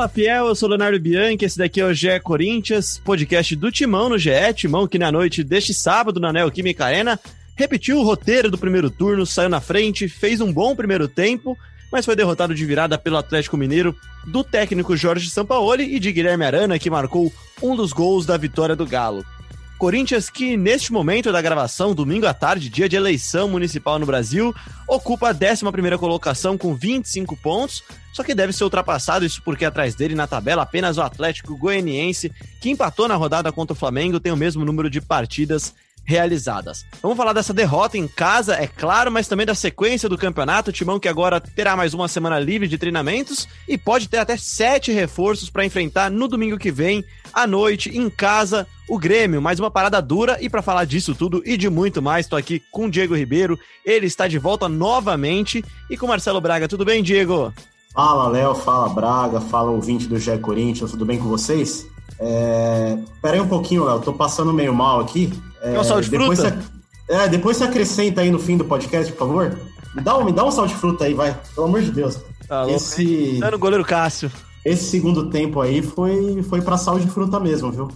[0.00, 4.08] Fala Fiel, eu sou Leonardo Bianchi, esse daqui é o GE Corinthians, podcast do Timão
[4.08, 7.20] no GE, Timão que na noite deste sábado na Neoquímica Arena
[7.54, 11.54] repetiu o roteiro do primeiro turno, saiu na frente, fez um bom primeiro tempo,
[11.92, 13.94] mas foi derrotado de virada pelo Atlético Mineiro
[14.26, 17.30] do técnico Jorge Sampaoli e de Guilherme Arana, que marcou
[17.62, 19.22] um dos gols da vitória do Galo.
[19.80, 24.54] Corinthians, que neste momento da gravação, domingo à tarde, dia de eleição municipal no Brasil,
[24.86, 29.94] ocupa a 11 colocação com 25 pontos, só que deve ser ultrapassado, isso porque atrás
[29.94, 34.30] dele na tabela apenas o Atlético Goianiense, que empatou na rodada contra o Flamengo, tem
[34.30, 35.74] o mesmo número de partidas
[36.10, 36.84] realizadas.
[37.00, 40.70] Vamos falar dessa derrota em casa, é claro, mas também da sequência do campeonato.
[40.70, 44.36] O Timão que agora terá mais uma semana livre de treinamentos e pode ter até
[44.36, 49.40] sete reforços para enfrentar no domingo que vem, à noite, em casa, o Grêmio.
[49.40, 52.60] Mais uma parada dura e para falar disso tudo e de muito mais, estou aqui
[52.72, 53.56] com o Diego Ribeiro.
[53.86, 56.66] Ele está de volta novamente e com Marcelo Braga.
[56.66, 57.52] Tudo bem, Diego?
[57.94, 58.54] Fala, Léo.
[58.54, 59.40] Fala, Braga.
[59.40, 60.90] Fala, ouvinte do GE Corinthians.
[60.90, 61.86] Tudo bem com vocês?
[62.20, 62.98] É...
[63.22, 64.00] Pera aí um pouquinho, Léo.
[64.00, 65.32] Tô passando meio mal aqui.
[65.62, 66.62] É, um sal de depois fruta?
[67.06, 69.58] Você, é, depois você acrescenta aí no fim do podcast, por favor.
[69.94, 71.36] Me dá um, me dá um sal de fruta aí, vai.
[71.54, 72.18] Pelo amor de Deus.
[72.46, 73.38] Tá esse...
[73.40, 74.30] Tá no goleiro Cássio.
[74.64, 77.88] Esse segundo tempo aí foi, foi pra sal de fruta mesmo, viu?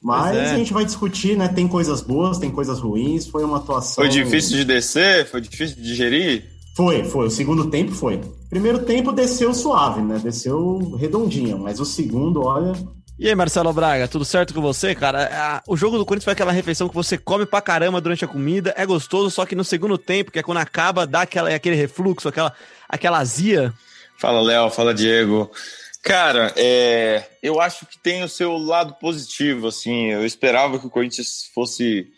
[0.00, 0.50] Mas é.
[0.52, 1.48] a gente vai discutir, né?
[1.48, 3.26] Tem coisas boas, tem coisas ruins.
[3.26, 4.04] Foi uma atuação.
[4.04, 5.26] Foi difícil de descer?
[5.26, 6.44] Foi difícil de digerir?
[6.76, 7.26] Foi, foi.
[7.26, 8.20] O segundo tempo foi.
[8.48, 10.20] Primeiro tempo desceu suave, né?
[10.22, 11.58] Desceu redondinho.
[11.58, 12.72] Mas o segundo, olha,
[13.22, 15.62] e aí, Marcelo Braga, tudo certo com você, cara?
[15.68, 18.74] O jogo do Corinthians foi aquela refeição que você come pra caramba durante a comida,
[18.76, 22.26] é gostoso, só que no segundo tempo, que é quando acaba, dá aquela, aquele refluxo,
[22.26, 22.52] aquela,
[22.88, 23.72] aquela azia.
[24.18, 25.48] Fala, Léo, fala, Diego.
[26.02, 30.06] Cara, é, eu acho que tem o seu lado positivo, assim.
[30.06, 32.08] Eu esperava que o Corinthians fosse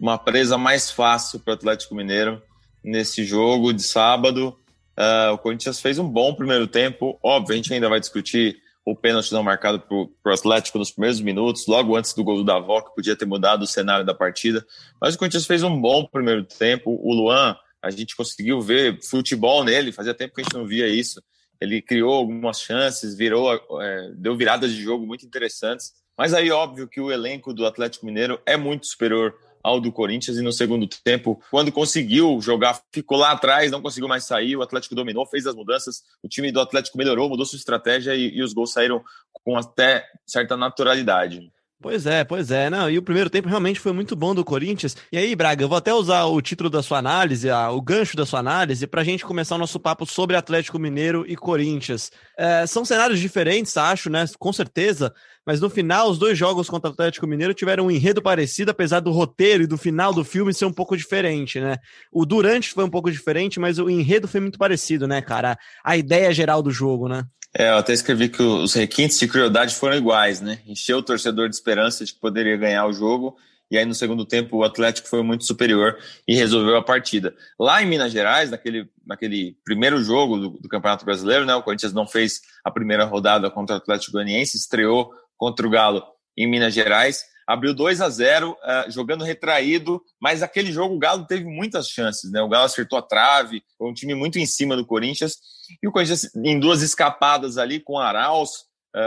[0.00, 2.42] uma presa mais fácil para o Atlético Mineiro
[2.82, 4.56] nesse jogo de sábado.
[4.96, 7.18] Uh, o Corinthians fez um bom primeiro tempo.
[7.22, 11.20] Óbvio, a gente ainda vai discutir o pênalti não marcado para o Atlético nos primeiros
[11.20, 14.64] minutos, logo antes do gol do Davó, que podia ter mudado o cenário da partida.
[15.00, 16.98] Mas o Corinthians fez um bom primeiro tempo.
[17.02, 20.86] O Luan, a gente conseguiu ver futebol nele, fazia tempo que a gente não via
[20.86, 21.22] isso.
[21.58, 23.50] Ele criou algumas chances, virou,
[23.80, 25.92] é, deu viradas de jogo muito interessantes.
[26.16, 30.36] Mas aí, óbvio que o elenco do Atlético Mineiro é muito superior ao do Corinthians
[30.36, 34.62] e no segundo tempo, quando conseguiu jogar, ficou lá atrás, não conseguiu mais sair, o
[34.62, 38.42] Atlético dominou, fez as mudanças, o time do Atlético melhorou, mudou sua estratégia e, e
[38.42, 39.02] os gols saíram
[39.42, 41.50] com até certa naturalidade.
[41.84, 42.70] Pois é, pois é.
[42.70, 44.96] Não, e o primeiro tempo realmente foi muito bom do Corinthians.
[45.12, 48.16] E aí, Braga, eu vou até usar o título da sua análise, a, o gancho
[48.16, 52.10] da sua análise, para a gente começar o nosso papo sobre Atlético Mineiro e Corinthians.
[52.36, 54.24] É, são cenários diferentes, acho, né?
[54.38, 55.12] Com certeza.
[55.46, 59.00] Mas no final, os dois jogos contra o Atlético Mineiro tiveram um enredo parecido, apesar
[59.00, 61.76] do roteiro e do final do filme ser um pouco diferente, né?
[62.10, 65.58] O durante foi um pouco diferente, mas o enredo foi muito parecido, né, cara?
[65.84, 67.24] A ideia geral do jogo, né?
[67.56, 70.58] É, eu até escrevi que os requintes de crueldade foram iguais, né?
[70.66, 73.36] Encheu o torcedor de esperança de que poderia ganhar o jogo,
[73.70, 75.98] e aí no segundo tempo o Atlético foi muito superior
[76.28, 77.34] e resolveu a partida.
[77.58, 81.54] Lá em Minas Gerais, naquele, naquele primeiro jogo do, do Campeonato Brasileiro, né?
[81.54, 86.04] O Corinthians não fez a primeira rodada contra o Atlético Goianiense, estreou contra o Galo
[86.36, 90.98] em Minas Gerais, abriu 2 a 0 uh, eh, jogando retraído, mas aquele jogo o
[90.98, 92.42] Galo teve muitas chances, né?
[92.42, 95.36] O Galo acertou a trave, foi um time muito em cima do Corinthians,
[95.82, 98.50] e o Corinthians, em duas escapadas ali com Arauz,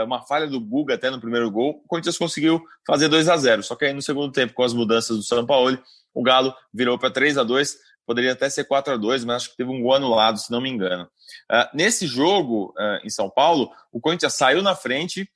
[0.04, 3.62] uma falha do Guga até no primeiro gol, o Corinthians conseguiu fazer 2 a 0
[3.62, 5.78] Só que aí no segundo tempo, com as mudanças do São Paulo,
[6.12, 7.78] o Galo virou para 3 a 2
[8.08, 10.62] poderia até ser 4 a 2 mas acho que teve um gol anulado, se não
[10.62, 11.04] me engano.
[11.04, 15.28] Uh, nesse jogo uh, em São Paulo, o Corinthians saiu na frente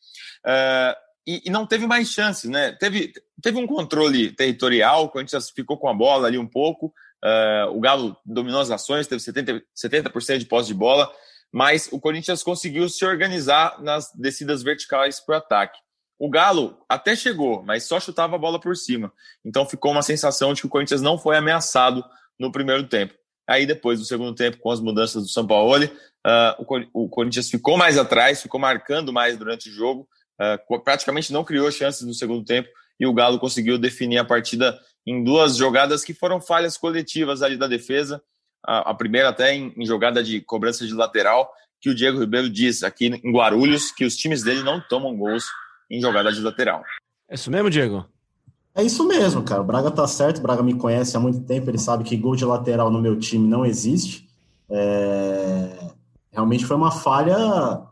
[0.47, 0.97] uh,
[1.27, 2.73] e, e, não teve mais chances, né?
[2.73, 3.13] Teve,
[3.43, 6.93] teve um controle territorial, o Corinthians ficou com a bola ali um pouco,
[7.71, 11.09] o Galo dominou as ações, teve 70%, 70 de posse de bola,
[11.53, 15.79] mas o Corinthians conseguiu se organizar nas descidas verticais para o ataque.
[16.19, 19.13] O Galo até chegou, mas só chutava a bola por cima.
[19.45, 22.03] Então ficou uma sensação de que o Corinthians não foi ameaçado
[22.39, 23.15] no primeiro tempo.
[23.47, 27.77] Aí depois do segundo tempo, com as mudanças do São Paulo, uh, o, Corinthians ficou
[27.77, 30.09] mais atrás, ficou marcando mais durante o jogo,
[30.41, 32.69] uh, praticamente não criou chances no segundo tempo
[32.99, 37.57] e o Galo conseguiu definir a partida em duas jogadas que foram falhas coletivas ali
[37.57, 38.23] da defesa.
[38.65, 41.51] A, a primeira até em, em, jogada de cobrança de lateral,
[41.81, 45.47] que o Diego Ribeiro diz aqui em Guarulhos que os times dele não tomam gols
[45.91, 46.83] em jogada de lateral.
[47.29, 48.07] É isso mesmo, Diego?
[48.75, 49.61] É isso mesmo, cara.
[49.61, 52.37] O Braga tá certo, o Braga me conhece há muito tempo, ele sabe que gol
[52.37, 54.29] de lateral no meu time não existe.
[54.71, 55.91] É...
[56.31, 57.83] Realmente foi uma falha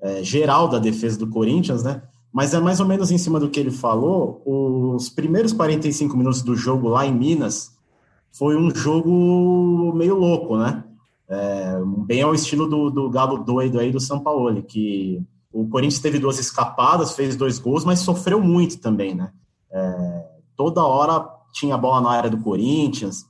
[0.00, 2.02] é, geral da defesa do Corinthians, né?
[2.32, 4.42] Mas é mais ou menos em cima do que ele falou.
[4.46, 7.71] Os primeiros 45 minutos do jogo lá em Minas
[8.32, 10.84] foi um jogo meio louco, né?
[11.28, 16.00] É, bem ao estilo do, do Galo doido aí do São Paulo, que O Corinthians
[16.00, 19.32] teve duas escapadas, fez dois gols, mas sofreu muito também, né?
[19.70, 20.26] É,
[20.56, 23.26] toda hora tinha bola na área do Corinthians,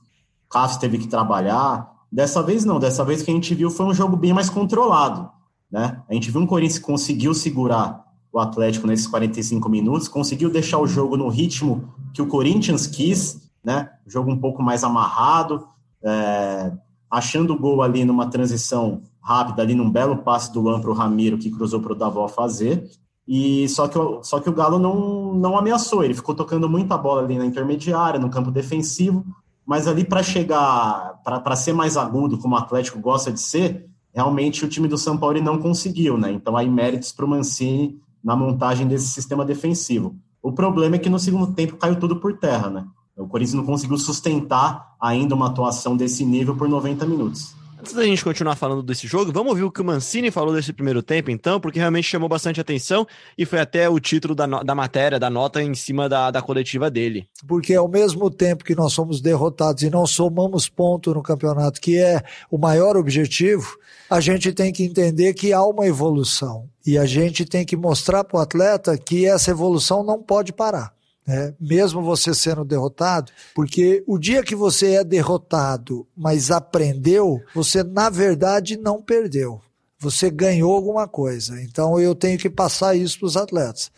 [0.49, 1.91] Cássio teve que trabalhar.
[2.11, 5.29] Dessa vez não, dessa vez que a gente viu foi um jogo bem mais controlado,
[5.71, 6.01] né?
[6.09, 10.79] A gente viu um Corinthians que conseguiu segurar o Atlético nesses 45 minutos, conseguiu deixar
[10.79, 13.89] o jogo no ritmo que o Corinthians quis, né?
[14.05, 15.67] Jogo um pouco mais amarrado,
[16.03, 16.71] é,
[17.09, 20.93] achando o gol ali numa transição rápida, ali num belo passe do Luan para o
[20.93, 22.89] Ramiro, que cruzou para o Davó fazer.
[23.27, 27.21] E só que, só que o Galo não, não ameaçou, ele ficou tocando muita bola
[27.21, 29.25] ali na intermediária, no campo defensivo,
[29.65, 34.65] mas ali para chegar, para ser mais agudo, como o Atlético gosta de ser, realmente
[34.65, 36.31] o time do São Paulo não conseguiu, né?
[36.31, 40.17] Então aí méritos para o Mancini na montagem desse sistema defensivo.
[40.41, 42.85] O problema é que no segundo tempo caiu tudo por terra, né?
[43.15, 47.53] O Corinthians não conseguiu sustentar ainda uma atuação desse nível por 90 minutos.
[47.83, 50.71] Antes da gente continuar falando desse jogo, vamos ouvir o que o Mancini falou desse
[50.71, 53.05] primeiro tempo, então, porque realmente chamou bastante atenção
[53.37, 56.89] e foi até o título da, da matéria, da nota em cima da, da coletiva
[56.89, 57.27] dele.
[57.45, 61.97] Porque ao mesmo tempo que nós somos derrotados e não somamos ponto no campeonato, que
[61.97, 63.77] é o maior objetivo,
[64.09, 66.69] a gente tem que entender que há uma evolução.
[66.87, 70.93] E a gente tem que mostrar para o atleta que essa evolução não pode parar
[71.25, 71.53] né?
[71.59, 78.09] mesmo você sendo derrotado, porque o dia que você é derrotado, mas aprendeu, você na
[78.09, 79.61] verdade não perdeu.
[79.99, 81.61] Você ganhou alguma coisa.
[81.61, 83.89] Então eu tenho que passar isso para os atletas.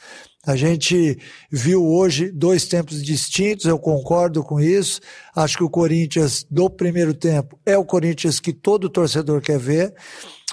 [0.46, 1.18] A gente
[1.52, 5.02] viu hoje dois tempos distintos, eu concordo com isso.
[5.36, 9.96] Acho que o Corinthians do primeiro tempo é o Corinthians que todo torcedor quer ver.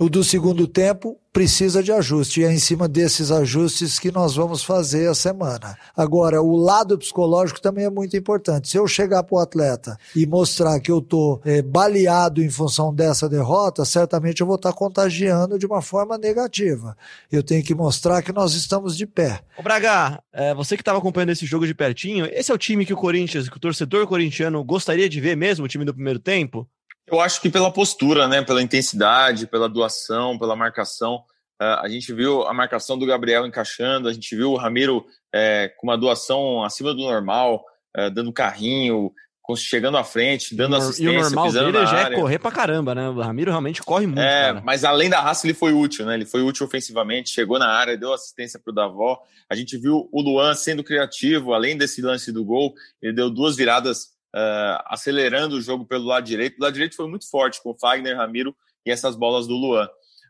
[0.01, 4.35] O do segundo tempo precisa de ajuste e é em cima desses ajustes que nós
[4.35, 5.77] vamos fazer a semana.
[5.95, 8.71] Agora, o lado psicológico também é muito importante.
[8.71, 12.93] Se eu chegar para o atleta e mostrar que eu estou é, baleado em função
[12.93, 16.97] dessa derrota, certamente eu vou estar tá contagiando de uma forma negativa.
[17.31, 19.41] Eu tenho que mostrar que nós estamos de pé.
[19.59, 22.87] Ô Braga, é, você que estava acompanhando esse jogo de pertinho, esse é o time
[22.87, 26.19] que o Corinthians, que o torcedor corintiano gostaria de ver mesmo, o time do primeiro
[26.19, 26.67] tempo?
[27.07, 28.43] Eu acho que pela postura, né?
[28.43, 31.25] Pela intensidade, pela doação, pela marcação.
[31.61, 35.73] Uh, a gente viu a marcação do Gabriel encaixando, a gente viu o Ramiro é,
[35.77, 37.65] com uma doação acima do normal,
[37.95, 39.13] é, dando carrinho,
[39.57, 42.15] chegando à frente, dando assistência, e o normal pisando dele já área.
[42.15, 43.09] é correr pra caramba, né?
[43.09, 44.21] O Ramiro realmente corre muito.
[44.21, 44.63] É, cara.
[44.65, 46.15] mas além da raça, ele foi útil, né?
[46.15, 49.21] Ele foi útil ofensivamente, chegou na área, deu assistência pro Davó.
[49.51, 52.73] A gente viu o Luan sendo criativo, além desse lance do gol,
[53.03, 56.59] ele deu duas viradas uh, acelerando o jogo pelo lado direito.
[56.59, 59.87] O lado direito foi muito forte com o Fagner, Ramiro e essas bolas do Luan.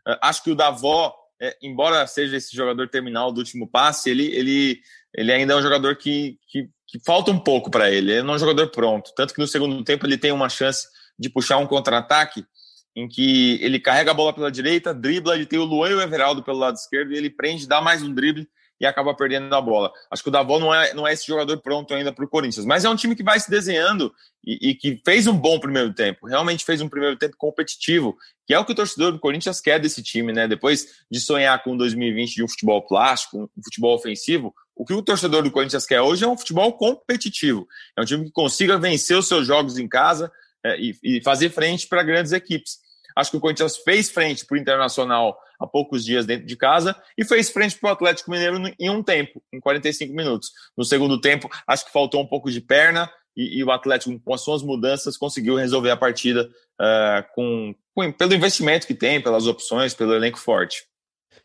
[0.07, 4.27] Uh, acho que o Davó, é, embora seja esse jogador terminal do último passe, ele,
[4.35, 4.79] ele,
[5.13, 8.11] ele ainda é um jogador que, que, que falta um pouco para ele.
[8.11, 9.11] Ele não é um jogador pronto.
[9.15, 12.45] Tanto que no segundo tempo ele tem uma chance de puxar um contra-ataque
[12.95, 16.01] em que ele carrega a bola pela direita, dribla, ele tem o Luan e o
[16.01, 18.47] Everaldo pelo lado esquerdo e ele prende, dá mais um drible
[18.79, 19.91] e acaba perdendo a bola.
[20.09, 22.65] Acho que o Davó não é, não é esse jogador pronto ainda para o Corinthians,
[22.65, 24.13] mas é um time que vai se desenhando
[24.45, 28.53] e, e, que fez um bom primeiro tempo, realmente fez um primeiro tempo competitivo, que
[28.53, 30.47] é o que o torcedor do Corinthians quer desse time, né?
[30.47, 35.01] Depois de sonhar com 2020 de um futebol plástico, um futebol ofensivo, o que o
[35.01, 37.67] torcedor do Corinthians quer hoje é um futebol competitivo.
[37.97, 40.31] É um time que consiga vencer os seus jogos em casa
[40.65, 42.79] é, e, e fazer frente para grandes equipes.
[43.15, 46.95] Acho que o Corinthians fez frente para o Internacional há poucos dias dentro de casa
[47.17, 50.51] e fez frente para o Atlético Mineiro em um tempo, em 45 minutos.
[50.77, 54.33] No segundo tempo, acho que faltou um pouco de perna e, e o Atlético, com
[54.33, 59.47] as suas mudanças, conseguiu resolver a partida uh, com, com, pelo investimento que tem, pelas
[59.47, 60.83] opções, pelo elenco forte.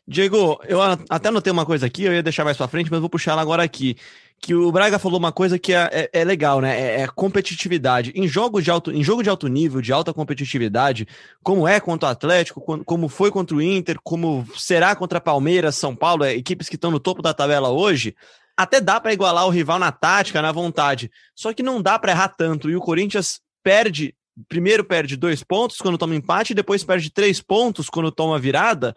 [0.07, 0.79] Diego, eu
[1.09, 3.41] até notei uma coisa aqui, eu ia deixar mais para frente, mas vou puxar ela
[3.41, 3.95] agora aqui
[4.41, 6.79] que o Braga falou uma coisa que é, é, é legal, né?
[6.79, 8.11] É, é, competitividade.
[8.15, 11.07] Em jogos de alto, em jogo de alto nível, de alta competitividade,
[11.43, 15.95] como é contra o Atlético, como foi contra o Inter, como será contra Palmeiras, São
[15.95, 18.15] Paulo, é, equipes que estão no topo da tabela hoje,
[18.55, 21.11] até dá para igualar o rival na tática, na vontade.
[21.35, 22.69] Só que não dá para errar tanto.
[22.69, 24.15] E o Corinthians perde,
[24.47, 28.95] primeiro perde dois pontos quando toma empate, depois perde três pontos quando toma virada,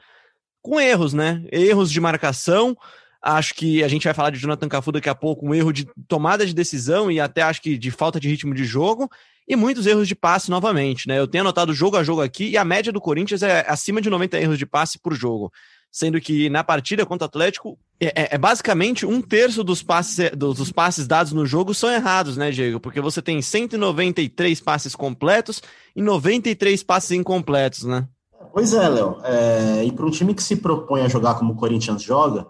[0.62, 1.44] com erros, né?
[1.50, 2.76] Erros de marcação.
[3.20, 5.86] Acho que a gente vai falar de Jonathan Cafu daqui a pouco, um erro de
[6.08, 9.10] tomada de decisão e até acho que de falta de ritmo de jogo
[9.46, 11.18] e muitos erros de passe novamente, né?
[11.18, 14.08] Eu tenho anotado jogo a jogo aqui e a média do Corinthians é acima de
[14.08, 15.52] 90 erros de passe por jogo.
[15.90, 20.30] Sendo que na partida contra o Atlético, é, é, é basicamente um terço dos passes,
[20.30, 22.80] dos, dos passes dados no jogo são errados, né, Diego?
[22.80, 25.62] Porque você tem 193 passes completos
[25.94, 28.08] e 93 passes incompletos, né?
[28.52, 29.16] Pois é, Léo.
[29.24, 32.46] É, e para um time que se propõe a jogar como o Corinthians joga,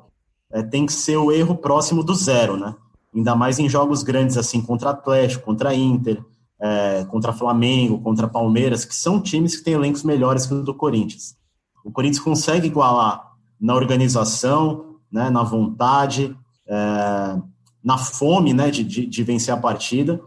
[0.52, 2.74] é, tem que ser o erro próximo do zero, né?
[3.14, 6.22] Ainda mais em jogos grandes assim contra Atlético, contra Inter,
[6.60, 10.74] é, contra Flamengo, contra Palmeiras, que são times que têm elencos melhores que o do
[10.74, 11.36] Corinthians.
[11.84, 17.38] O Corinthians consegue igualar na organização, né, na vontade, é,
[17.82, 20.20] na fome né, de, de, de, vencer a partida,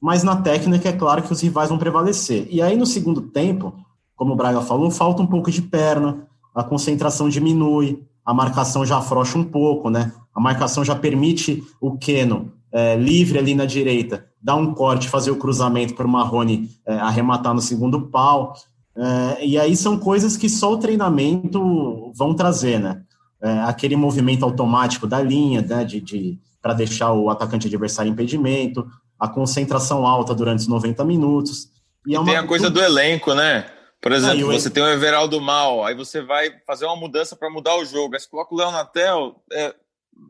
[0.00, 2.46] mas na técnica é claro que os rivais vão prevalecer.
[2.50, 3.74] E aí no segundo tempo,
[4.20, 8.98] como o Braga falou, falta um pouco de perna, a concentração diminui, a marcação já
[8.98, 10.12] afrouxa um pouco, né?
[10.34, 15.30] A marcação já permite o Keno é, livre ali na direita, dar um corte, fazer
[15.30, 18.52] o cruzamento para o Marrone é, arrematar no segundo pau.
[18.94, 23.00] É, e aí são coisas que só o treinamento vão trazer, né?
[23.42, 25.82] É, aquele movimento automático da linha, né?
[25.82, 28.86] De, de para deixar o atacante adversário em impedimento,
[29.18, 31.70] a concentração alta durante os 90 minutos.
[32.06, 32.26] E, é uma...
[32.26, 33.64] Tem a coisa do elenco, né?
[34.00, 37.76] Por exemplo, você tem o Everaldo mal, aí você vai fazer uma mudança para mudar
[37.76, 38.14] o jogo.
[38.14, 39.74] Aí você coloca o Léo Natel, é,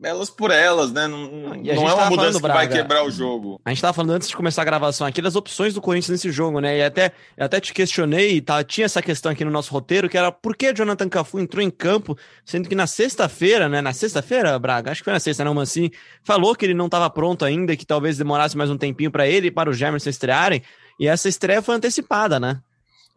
[0.03, 1.07] elas por elas, né?
[1.07, 3.61] Não, não é uma mudança falando, que vai quebrar o jogo.
[3.63, 6.31] A gente tava falando antes de começar a gravação aqui das opções do Corinthians nesse
[6.31, 6.79] jogo, né?
[6.79, 10.31] E até, até te questionei, tá, tinha essa questão aqui no nosso roteiro, que era
[10.31, 13.81] por que Jonathan Cafu entrou em campo, sendo que na sexta-feira, né?
[13.81, 17.09] Na sexta-feira, Braga, acho que foi na sexta, não, Mancini, falou que ele não estava
[17.09, 20.61] pronto ainda, que talvez demorasse mais um tempinho para ele e para o Germerson estrearem,
[20.99, 22.59] e essa estreia foi antecipada, né?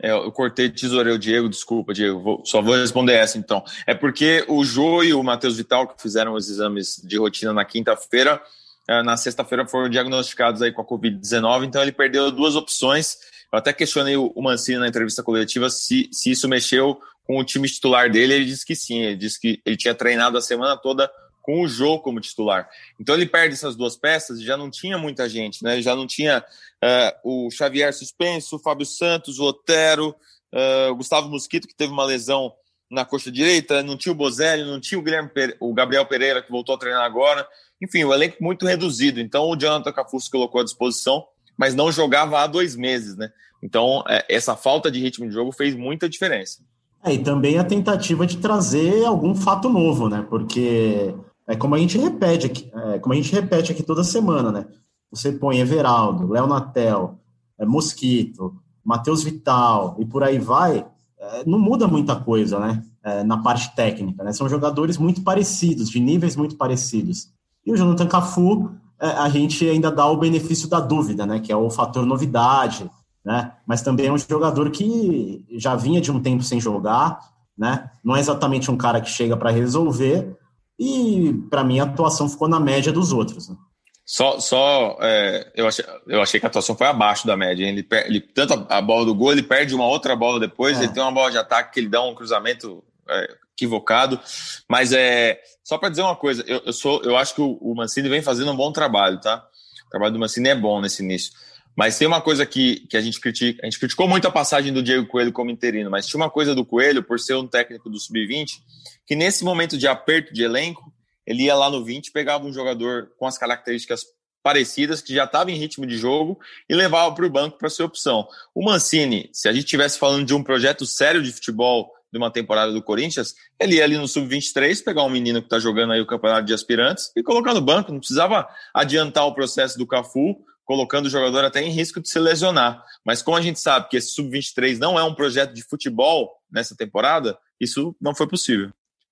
[0.00, 3.64] É, eu cortei, tesourei o Diego, desculpa, Diego, vou, só vou responder essa então.
[3.86, 7.64] É porque o Jô e o Matheus Vital, que fizeram os exames de rotina na
[7.64, 8.42] quinta-feira,
[8.88, 13.18] é, na sexta-feira foram diagnosticados aí com a Covid-19, então ele perdeu duas opções.
[13.52, 17.68] Eu até questionei o Mancini na entrevista coletiva se, se isso mexeu com o time
[17.68, 21.10] titular dele, ele disse que sim, ele disse que ele tinha treinado a semana toda
[21.44, 22.68] com o Jô como titular.
[22.98, 25.80] Então ele perde essas duas peças e já não tinha muita gente, né?
[25.82, 26.42] Já não tinha
[26.82, 30.16] uh, o Xavier suspenso, o Fábio Santos, o Otero,
[30.52, 32.52] uh, o Gustavo Mosquito, que teve uma lesão
[32.90, 35.54] na coxa direita, não tinha o Bozelli, não tinha o, Guilherme Pere...
[35.60, 37.46] o Gabriel Pereira, que voltou a treinar agora.
[37.82, 39.20] Enfim, o elenco muito reduzido.
[39.20, 41.26] Então o Jonathan Cafu se colocou à disposição,
[41.58, 43.30] mas não jogava há dois meses, né?
[43.62, 46.62] Então é, essa falta de ritmo de jogo fez muita diferença.
[47.04, 50.24] É, e também a tentativa de trazer algum fato novo, né?
[50.30, 51.14] Porque
[51.46, 54.66] é como a gente repete aqui, é, como a gente repete aqui toda semana, né?
[55.10, 57.18] Você põe Everaldo, Léo Natel,
[57.58, 60.86] é, Mosquito, Matheus Vital e por aí vai,
[61.18, 62.82] é, não muda muita coisa, né?
[63.02, 64.32] É, na parte técnica, né?
[64.32, 67.28] São jogadores muito parecidos, de níveis muito parecidos.
[67.64, 68.70] E o Jonathan Cafu,
[69.00, 71.40] é, a gente ainda dá o benefício da dúvida, né?
[71.40, 72.90] Que é o fator novidade,
[73.24, 73.52] né?
[73.66, 77.20] Mas também é um jogador que já vinha de um tempo sem jogar,
[77.56, 77.90] né?
[78.02, 80.36] Não é exatamente um cara que chega para resolver,
[80.78, 83.48] e para mim a atuação ficou na média dos outros.
[83.48, 83.56] Né?
[84.04, 87.64] Só, só é, eu, achei, eu achei que a atuação foi abaixo da média.
[87.64, 90.78] Ele, ele tanto a, a, bola do gol, ele perde uma outra bola depois.
[90.78, 90.84] É.
[90.84, 94.20] Ele tem uma bola de ataque que ele dá um cruzamento é, equivocado.
[94.68, 97.74] Mas é só para dizer uma coisa, eu, eu, sou, eu acho que o, o
[97.74, 99.46] Mancini vem fazendo um bom trabalho, tá?
[99.86, 101.32] O trabalho do Mancini é bom nesse início.
[101.76, 104.72] Mas tem uma coisa que, que a gente critica, a gente criticou muito a passagem
[104.72, 107.90] do Diego Coelho como interino, mas tinha uma coisa do Coelho, por ser um técnico
[107.90, 108.60] do Sub-20,
[109.06, 110.92] que nesse momento de aperto de elenco,
[111.26, 114.02] ele ia lá no 20, pegava um jogador com as características
[114.42, 116.38] parecidas, que já estava em ritmo de jogo,
[116.68, 118.28] e levava para o banco para ser opção.
[118.54, 122.30] O Mancini, se a gente estivesse falando de um projeto sério de futebol de uma
[122.30, 126.00] temporada do Corinthians, ele ia ali no Sub-23, pegar um menino que está jogando aí
[126.00, 127.90] o campeonato de aspirantes e colocar no banco.
[127.90, 132.18] Não precisava adiantar o processo do Cafu, colocando o jogador até em risco de se
[132.18, 132.82] lesionar.
[133.04, 136.74] Mas como a gente sabe que esse Sub-23 não é um projeto de futebol nessa
[136.76, 138.70] temporada, isso não foi possível.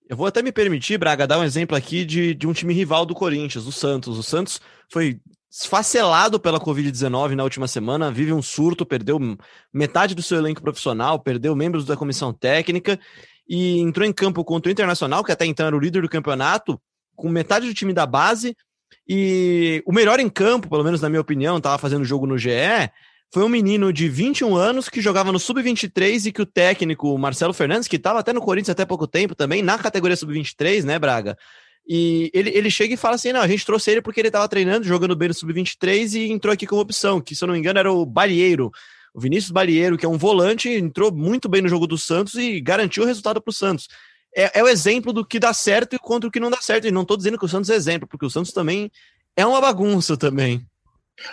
[0.09, 3.07] Eu vou até me permitir, Braga, dar um exemplo aqui de, de um time rival
[3.07, 4.19] do Corinthians, o Santos.
[4.19, 9.19] O Santos foi esfacelado pela Covid-19 na última semana, vive um surto, perdeu
[9.73, 12.99] metade do seu elenco profissional, perdeu membros da comissão técnica
[13.47, 16.81] e entrou em campo contra o Internacional, que até então era o líder do campeonato,
[17.15, 18.57] com metade do time da base.
[19.09, 22.51] E o melhor em campo, pelo menos na minha opinião, estava fazendo jogo no GE,
[23.33, 27.55] foi um menino de 21 anos que jogava no Sub-23 e que o técnico Marcelo
[27.55, 31.37] Fernandes, que estava até no Corinthians até pouco tempo também, na categoria Sub-23, né, Braga?
[31.89, 34.47] E ele, ele chega e fala assim: não, a gente trouxe ele porque ele estava
[34.49, 37.59] treinando, jogando bem no Sub-23 e entrou aqui como opção, que se eu não me
[37.59, 38.71] engano era o Balieiro.
[39.15, 42.61] O Vinícius Balieiro, que é um volante, entrou muito bem no jogo do Santos e
[42.61, 43.89] garantiu o resultado para o Santos.
[44.35, 46.87] É, é, o exemplo do que dá certo e contra o que não dá certo.
[46.87, 48.91] E não estou dizendo que o Santos é exemplo, porque o Santos também
[49.37, 50.67] é uma bagunça também.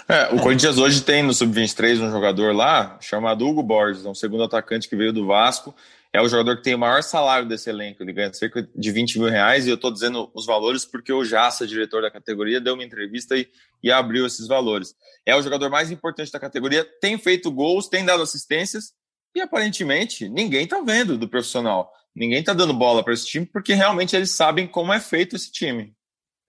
[0.07, 0.41] É, o.
[0.41, 4.87] Corinthians hoje tem no Sub-23 um jogador lá chamado Hugo Borges, é um segundo atacante
[4.87, 5.73] que veio do Vasco.
[6.11, 9.19] É o jogador que tem o maior salário desse elenco, ele ganha cerca de 20
[9.19, 9.67] mil reais.
[9.67, 13.37] E eu estou dizendo os valores porque o Jassa, diretor da categoria, deu uma entrevista
[13.37, 13.47] e,
[13.81, 14.95] e abriu esses valores.
[15.23, 18.91] É o jogador mais importante da categoria, tem feito gols, tem dado assistências
[19.35, 21.93] e aparentemente ninguém está vendo do profissional.
[22.19, 25.49] Ninguém está dando bola para esse time porque realmente eles sabem como é feito esse
[25.49, 25.93] time.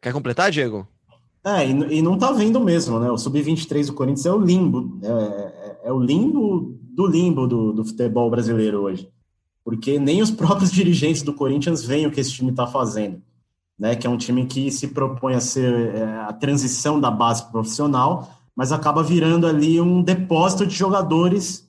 [0.03, 0.85] Quer completar, Diego?
[1.45, 3.09] É, e, e não tá vendo mesmo, né?
[3.09, 7.73] O Sub-23 do Corinthians é o limbo, é, é, é, o limbo do limbo do,
[7.73, 9.09] do futebol brasileiro hoje.
[9.65, 13.23] porque nem os próprios dirigentes do Corinthians veem o que esse time está fazendo,
[13.79, 13.95] né?
[13.95, 18.29] Que é um time que se propõe a ser é, a transição da base profissional,
[18.57, 21.65] mas acaba virando ali um depósito de jogadores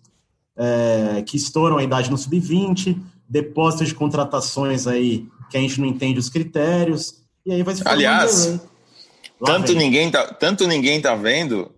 [0.57, 2.99] é, que estouram a idade no sub-20,
[3.31, 7.81] depósito de contratações aí que a gente não entende os critérios, e aí vai se
[7.85, 8.59] Aliás,
[9.43, 11.71] tanto ninguém, tá, tanto ninguém tá vendo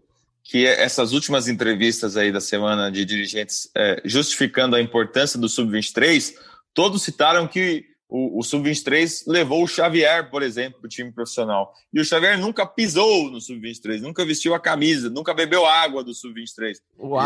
[0.43, 6.33] que essas últimas entrevistas aí da semana de dirigentes é, justificando a importância do Sub-23,
[6.73, 11.71] todos citaram que o, o Sub-23 levou o Xavier, por exemplo, para o time profissional.
[11.93, 16.13] E o Xavier nunca pisou no Sub-23, nunca vestiu a camisa, nunca bebeu água do
[16.13, 16.77] Sub-23.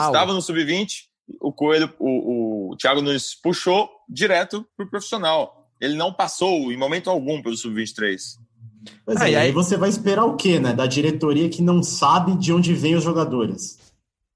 [0.06, 1.06] Estava no Sub-20,
[1.42, 5.70] o Coelho, o, o Thiago Nunes puxou direto para o profissional.
[5.80, 8.20] Ele não passou em momento algum pelo Sub-23.
[9.06, 10.74] Pois ah, é, e aí você vai esperar o quê, né?
[10.74, 13.78] Da diretoria que não sabe de onde vêm os jogadores.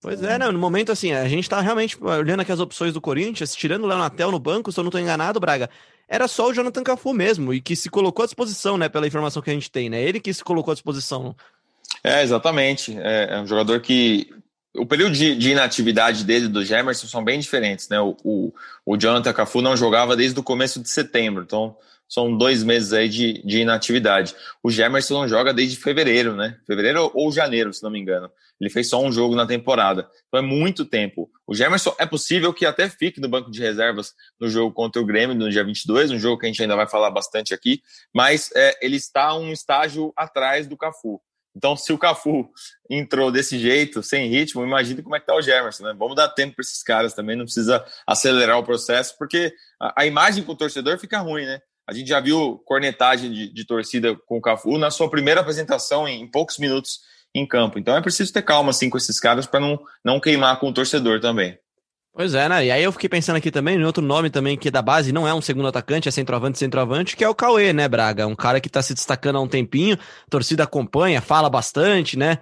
[0.02, 3.00] Pois é, não, no momento assim, a gente tá realmente olhando aqui as opções do
[3.00, 5.70] Corinthians, tirando o Leonatel no banco, se eu não tô enganado, Braga,
[6.10, 9.42] era só o Jonathan Cafu mesmo, e que se colocou à disposição, né, pela informação
[9.42, 10.02] que a gente tem, né?
[10.02, 11.36] Ele que se colocou à disposição.
[12.04, 12.98] É, exatamente.
[13.00, 14.30] É, é um jogador que.
[14.76, 18.00] O período de, de, inatividade dele do Gemerson são bem diferentes, né?
[18.00, 18.54] O, o,
[18.86, 21.76] o Jonathan Cafu não jogava desde o começo de setembro, então
[22.12, 24.36] são dois meses aí de, de inatividade.
[24.62, 26.58] O Gemerson não joga desde fevereiro, né?
[26.68, 28.30] Fevereiro ou janeiro, se não me engano.
[28.60, 30.10] Ele fez só um jogo na temporada.
[30.28, 31.32] Então é muito tempo.
[31.48, 35.06] O Gemerson é possível que até fique no banco de reservas no jogo contra o
[35.06, 37.82] Grêmio no dia 22, um jogo que a gente ainda vai falar bastante aqui,
[38.14, 41.22] mas é, ele está um estágio atrás do Cafu.
[41.56, 42.50] Então, se o Cafu
[42.90, 45.96] entrou desse jeito, sem ritmo, imagine como é que tá o Gemerson, né?
[45.98, 50.06] Vamos dar tempo para esses caras também, não precisa acelerar o processo, porque a, a
[50.06, 51.60] imagem com o torcedor fica ruim, né?
[51.88, 56.08] A gente já viu cornetagem de, de torcida com o Cafu na sua primeira apresentação
[56.08, 57.00] em, em, poucos minutos
[57.36, 57.78] em campo.
[57.78, 60.74] Então é preciso ter calma assim com esses caras para não, não queimar com o
[60.74, 61.58] torcedor também.
[62.14, 62.66] Pois é, né?
[62.66, 65.14] E aí eu fiquei pensando aqui também em outro nome também que é da base,
[65.14, 68.28] não é um segundo atacante, é centroavante, centroavante, que é o Cauê, né, Braga?
[68.28, 72.40] Um cara que tá se destacando há um tempinho, a torcida acompanha, fala bastante, né?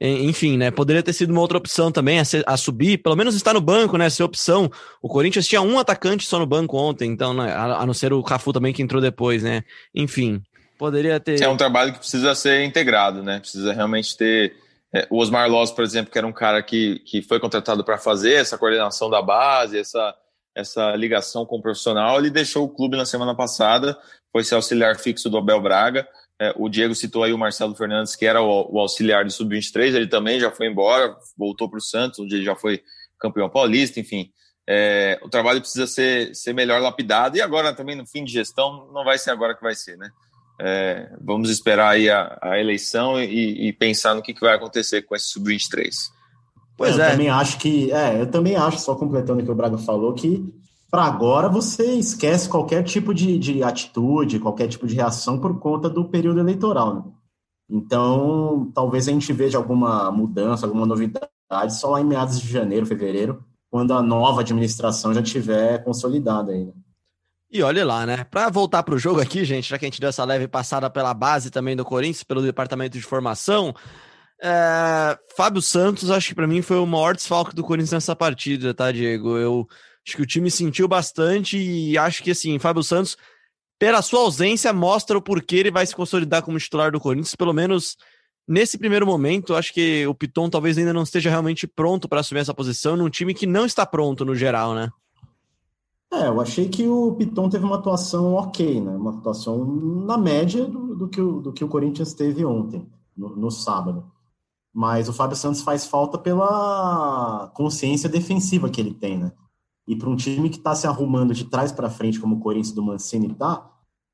[0.00, 0.70] enfim, né?
[0.70, 3.60] Poderia ter sido uma outra opção também a, ser, a, subir, pelo menos estar no
[3.60, 4.08] banco, né?
[4.08, 4.70] Ser opção.
[5.02, 8.12] O Corinthians tinha um atacante só no banco ontem, então, né, a, a, não ser
[8.12, 9.62] o Cafu também que entrou depois, né?
[9.94, 10.42] Enfim,
[10.78, 11.40] poderia ter.
[11.42, 13.38] É um trabalho que precisa ser integrado, né?
[13.38, 14.54] Precisa realmente ter.
[14.94, 17.96] É, o Osmar Loss, por exemplo, que era um cara que, que foi contratado para
[17.96, 20.14] fazer essa coordenação da base, essa,
[20.54, 23.98] essa ligação com o profissional, ele deixou o clube na semana passada,
[24.30, 26.06] foi ser auxiliar fixo do Abel Braga.
[26.40, 29.94] É, o Diego citou aí o Marcelo Fernandes, que era o, o auxiliar do Sub-23,
[29.94, 32.82] ele também já foi embora, voltou para o Santos, onde ele já foi
[33.18, 34.30] campeão paulista, enfim.
[34.68, 38.90] É, o trabalho precisa ser, ser melhor lapidado, e agora também no fim de gestão,
[38.92, 40.10] não vai ser agora que vai ser, né?
[40.60, 45.02] É, vamos esperar aí a, a eleição e, e, pensar no que, que vai acontecer
[45.02, 45.90] com esse Sub-23.
[46.76, 47.10] Pois eu é.
[47.10, 50.44] também acho que, é, eu também acho, só completando o que o Braga falou, que
[50.90, 55.88] para agora você esquece qualquer tipo de, de, atitude, qualquer tipo de reação por conta
[55.88, 56.94] do período eleitoral.
[56.94, 57.02] Né?
[57.70, 61.30] Então, talvez a gente veja alguma mudança, alguma novidade
[61.70, 66.74] só lá em meados de janeiro, fevereiro, quando a nova administração já tiver consolidada ainda.
[67.52, 68.24] E olha lá, né?
[68.30, 70.88] Para voltar para o jogo aqui, gente, já que a gente deu essa leve passada
[70.88, 73.74] pela base também do Corinthians, pelo departamento de formação,
[74.42, 75.18] é...
[75.36, 78.90] Fábio Santos, acho que para mim foi o maior desfalque do Corinthians nessa partida, tá,
[78.90, 79.36] Diego?
[79.36, 79.68] Eu
[80.06, 83.16] Acho que o time sentiu bastante e acho que, assim, Fábio Santos,
[83.78, 87.52] pela sua ausência, mostra o porquê ele vai se consolidar como titular do Corinthians, pelo
[87.52, 87.96] menos
[88.48, 89.54] nesse primeiro momento.
[89.54, 93.08] Acho que o Piton talvez ainda não esteja realmente pronto para assumir essa posição num
[93.08, 94.88] time que não está pronto no geral, né?
[96.12, 98.94] É, eu achei que o Piton teve uma atuação ok, né?
[98.94, 103.34] Uma atuação na média do, do, que, o, do que o Corinthians teve ontem, no,
[103.34, 104.12] no sábado.
[104.74, 109.32] Mas o Fábio Santos faz falta pela consciência defensiva que ele tem, né?
[109.88, 112.74] E para um time que está se arrumando de trás para frente, como o Corinthians
[112.74, 113.70] do Mancini está,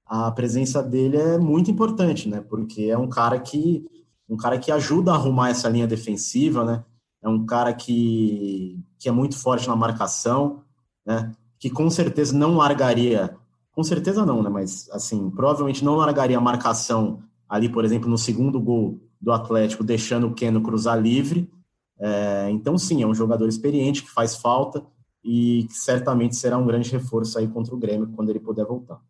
[0.06, 2.40] a presença dele é muito importante, né?
[2.40, 3.84] Porque é um cara que
[4.28, 6.84] um cara que ajuda a arrumar essa linha defensiva, né?
[7.22, 10.62] É um cara que, que é muito forte na marcação,
[11.04, 11.34] né?
[11.58, 13.36] Que com certeza não largaria,
[13.72, 14.50] com certeza não, né?
[14.50, 19.82] Mas assim, provavelmente não largaria a marcação ali, por exemplo, no segundo gol do Atlético,
[19.82, 21.50] deixando o Keno cruzar livre.
[21.98, 24.84] É, então, sim, é um jogador experiente que faz falta
[25.24, 29.00] e que certamente será um grande reforço aí contra o Grêmio quando ele puder voltar.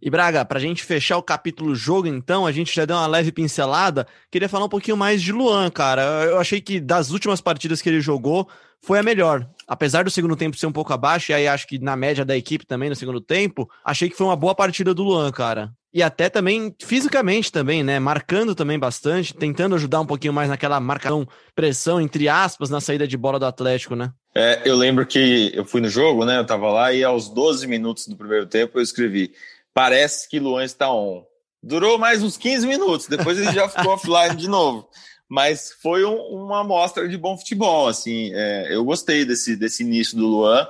[0.00, 3.06] E Braga, para a gente fechar o capítulo jogo, então, a gente já deu uma
[3.06, 4.06] leve pincelada.
[4.30, 6.02] Queria falar um pouquinho mais de Luan, cara.
[6.24, 8.48] Eu achei que das últimas partidas que ele jogou,
[8.80, 9.48] foi a melhor.
[9.68, 12.34] Apesar do segundo tempo ser um pouco abaixo, e aí acho que na média da
[12.34, 15.70] equipe também no segundo tempo, achei que foi uma boa partida do Luan, cara.
[15.92, 17.98] E até também fisicamente também, né?
[17.98, 23.06] Marcando também bastante, tentando ajudar um pouquinho mais naquela marcação, pressão, entre aspas, na saída
[23.06, 24.10] de bola do Atlético, né?
[24.34, 26.38] É, eu lembro que eu fui no jogo, né?
[26.38, 29.32] Eu tava lá e aos 12 minutos do primeiro tempo eu escrevi:
[29.74, 31.24] parece que Luan está on.
[31.62, 34.88] Durou mais uns 15 minutos, depois ele já ficou offline de novo.
[35.28, 38.30] Mas foi um, uma amostra de bom futebol, assim.
[38.32, 40.66] É, eu gostei desse, desse início do Luan.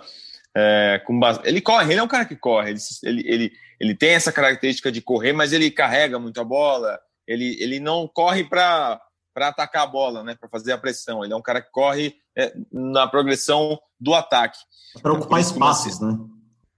[0.56, 1.40] É, com base...
[1.44, 5.00] Ele corre, ele é um cara que corre, ele, ele, ele, tem essa característica de
[5.00, 9.00] correr, mas ele carrega muito a bola, ele, ele não corre para
[9.36, 11.22] atacar a bola, né, para fazer a pressão.
[11.22, 14.58] Ele é um cara que corre é, na progressão do ataque.
[15.00, 16.18] Para ocupar espaços, né?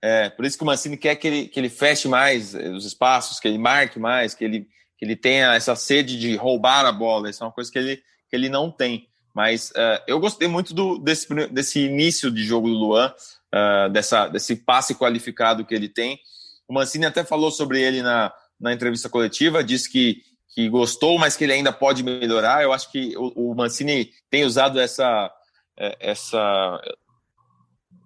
[0.03, 3.39] É, por isso que o Mancini quer que ele, que ele feche mais os espaços,
[3.39, 4.67] que ele marque mais, que ele,
[5.01, 7.31] que ele tenha essa sede de roubar a bola.
[7.31, 9.09] Isso é uma coisa que ele, que ele não tem.
[9.35, 13.11] Mas uh, eu gostei muito do, desse, desse início de jogo do Luan,
[13.55, 16.21] uh, dessa, desse passe qualificado que ele tem.
[16.69, 20.23] O Mancini até falou sobre ele na, na entrevista coletiva, disse que,
[20.55, 22.63] que gostou, mas que ele ainda pode melhorar.
[22.63, 25.33] Eu acho que o, o Mancini tem usado essa,
[25.79, 26.79] é, essa.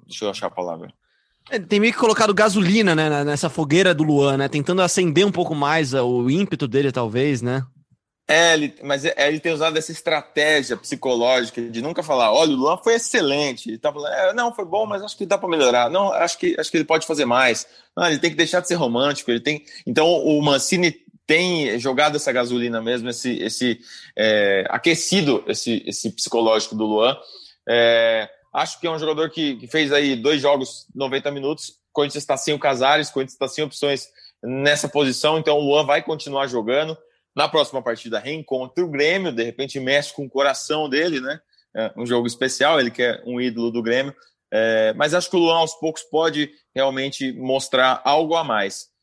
[0.07, 0.95] Deixa eu achar a palavra
[1.69, 4.49] tem meio que colocado gasolina, né, nessa fogueira do Luan, né?
[4.49, 7.65] Tentando acender um pouco mais o ímpeto dele, talvez, né?
[8.27, 12.57] É, ele, mas é, ele tem usado essa estratégia psicológica de nunca falar, olha, o
[12.57, 13.69] Luan foi excelente.
[13.69, 15.91] Ele tá falando, é, não, foi bom, mas acho que dá para melhorar.
[15.91, 17.67] Não, acho que, acho que ele pode fazer mais.
[17.95, 19.31] Não, ele tem que deixar de ser romântico.
[19.31, 19.63] Ele tem.
[19.87, 23.81] Então, o Mancini tem jogado essa gasolina mesmo, esse, esse
[24.17, 27.17] é, aquecido esse, esse psicológico do Luan.
[27.69, 31.81] É, Acho que é um jogador que, que fez aí dois jogos 90 minutos.
[31.93, 34.09] Corinthians está sem o Casares, Corinthians está sem opções
[34.43, 36.97] nessa posição, então o Luan vai continuar jogando.
[37.35, 41.41] Na próxima partida, reencontra o Grêmio, de repente mexe com o coração dele, né?
[41.77, 44.15] É um jogo especial, ele que é um ídolo do Grêmio.
[44.53, 48.94] É, mas acho que o Luan, aos poucos, pode realmente mostrar algo a mais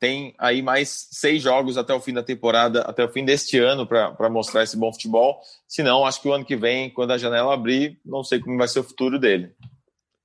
[0.00, 3.86] tem aí mais seis jogos até o fim da temporada, até o fim deste ano,
[3.86, 5.38] para mostrar esse bom futebol.
[5.68, 8.56] Se não, acho que o ano que vem, quando a janela abrir, não sei como
[8.56, 9.52] vai ser o futuro dele.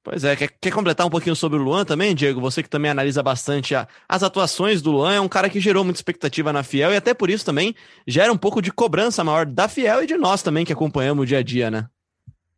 [0.02, 2.40] Pois é, quer, quer completar um pouquinho sobre o Luan também, Diego?
[2.40, 5.84] Você que também analisa bastante a, as atuações do Luan, é um cara que gerou
[5.84, 7.76] muita expectativa na Fiel e até por isso também
[8.08, 11.26] gera um pouco de cobrança maior da Fiel e de nós também que acompanhamos o
[11.26, 11.88] dia a dia, né?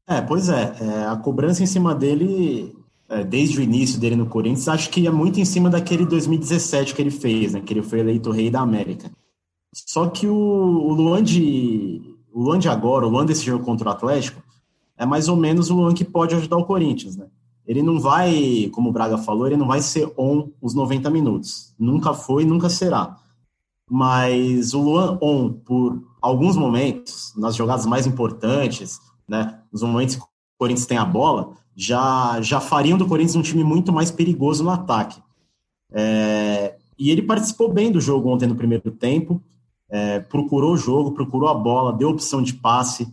[0.06, 2.76] É, pois é, é a cobrança em cima dele
[3.24, 7.02] desde o início dele no Corinthians, acho que ia muito em cima daquele 2017 que
[7.02, 7.62] ele fez, né?
[7.62, 9.10] Que ele foi eleito rei da América.
[9.74, 12.02] Só que o, o Luan de
[12.34, 14.44] o Luan de agora, o Luan desse jogo contra o Atlético,
[14.98, 17.28] é mais ou menos o Luan que pode ajudar o Corinthians, né?
[17.66, 21.74] Ele não vai, como o Braga falou, ele não vai ser on os 90 minutos.
[21.78, 23.18] Nunca foi, nunca será.
[23.90, 29.60] Mas o Luan on por alguns momentos, nas jogadas mais importantes, né?
[29.72, 30.18] Nos momentos
[30.58, 34.72] Corinthians tem a bola, já, já fariam do Corinthians um time muito mais perigoso no
[34.72, 35.22] ataque.
[35.92, 39.42] É, e ele participou bem do jogo ontem no primeiro tempo,
[39.90, 43.08] é, procurou o jogo, procurou a bola, deu opção de passe,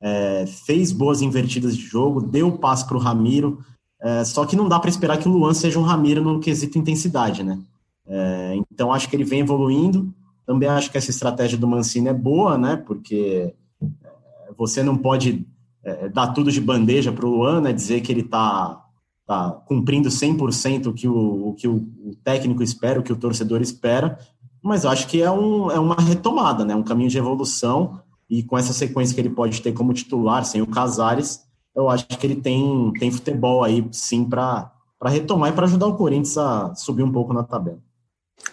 [0.00, 3.64] é, fez boas invertidas de jogo, deu o passe para o Ramiro.
[4.00, 6.78] É, só que não dá para esperar que o Luan seja um Ramiro no quesito
[6.78, 7.58] intensidade, né?
[8.06, 10.12] É, então acho que ele vem evoluindo.
[10.44, 12.76] Também acho que essa estratégia do Mancini é boa, né?
[12.76, 13.86] Porque é,
[14.56, 15.46] você não pode
[15.84, 18.84] é, dar tudo de bandeja para o Luan, né, dizer que ele está
[19.26, 23.16] tá cumprindo 100% o que o, o que o, o, técnico espera, o que o
[23.16, 24.18] torcedor espera,
[24.62, 28.56] mas acho que é, um, é uma retomada, né, um caminho de evolução, e com
[28.56, 31.42] essa sequência que ele pode ter como titular, sem o Casares,
[31.74, 34.70] eu acho que ele tem, tem futebol aí, sim, para
[35.04, 37.78] retomar e para ajudar o Corinthians a subir um pouco na tabela.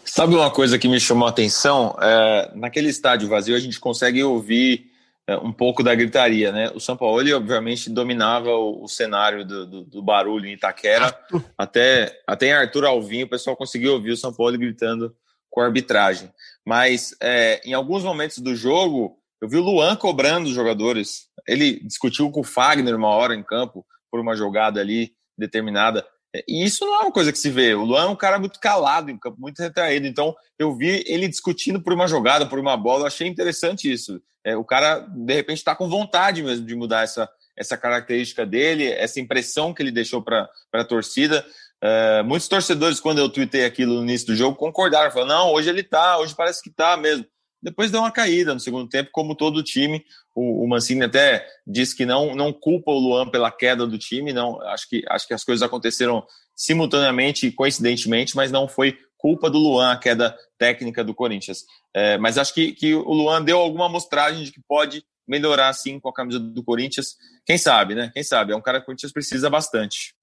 [0.03, 1.95] Sabe uma coisa que me chamou a atenção?
[2.01, 4.88] É, naquele estádio vazio, a gente consegue ouvir é,
[5.37, 6.71] um pouco da gritaria, né?
[6.73, 11.13] O São Paulo, ele, obviamente, dominava o, o cenário do, do, do, barulho em Itaquera.
[11.57, 15.15] Até, até em Arthur Alvinho, o pessoal conseguiu ouvir o São Paulo gritando
[15.49, 16.31] com a arbitragem.
[16.65, 21.27] Mas é, em alguns momentos do jogo, eu vi o Luan cobrando os jogadores.
[21.47, 26.05] Ele discutiu com o Fagner uma hora em campo por uma jogada ali determinada.
[26.47, 27.73] E isso não é uma coisa que se vê.
[27.73, 30.05] O Luan é um cara muito calado muito retraído.
[30.05, 33.03] Então, eu vi ele discutindo por uma jogada, por uma bola.
[33.03, 34.21] Eu achei interessante isso.
[34.43, 38.87] É, o cara, de repente, está com vontade mesmo de mudar essa, essa característica dele,
[38.87, 41.45] essa impressão que ele deixou para a torcida.
[41.81, 45.11] É, muitos torcedores, quando eu tuitei aquilo no início do jogo, concordaram.
[45.11, 47.25] Falaram, não, hoje ele tá, hoje parece que tá mesmo.
[47.61, 50.03] Depois deu uma caída no segundo tempo, como todo time.
[50.33, 54.31] O, o Mancini até disse que não, não culpa o Luan pela queda do time.
[54.31, 59.49] Não, acho que, acho que as coisas aconteceram simultaneamente e coincidentemente, mas não foi culpa
[59.49, 61.65] do Luan a queda técnica do Corinthians.
[61.93, 65.99] É, mas acho que, que o Luan deu alguma amostragem de que pode melhorar sim
[65.99, 67.15] com a camisa do Corinthians.
[67.45, 68.09] Quem sabe, né?
[68.13, 68.53] Quem sabe?
[68.53, 70.15] É um cara que o Corinthians precisa bastante.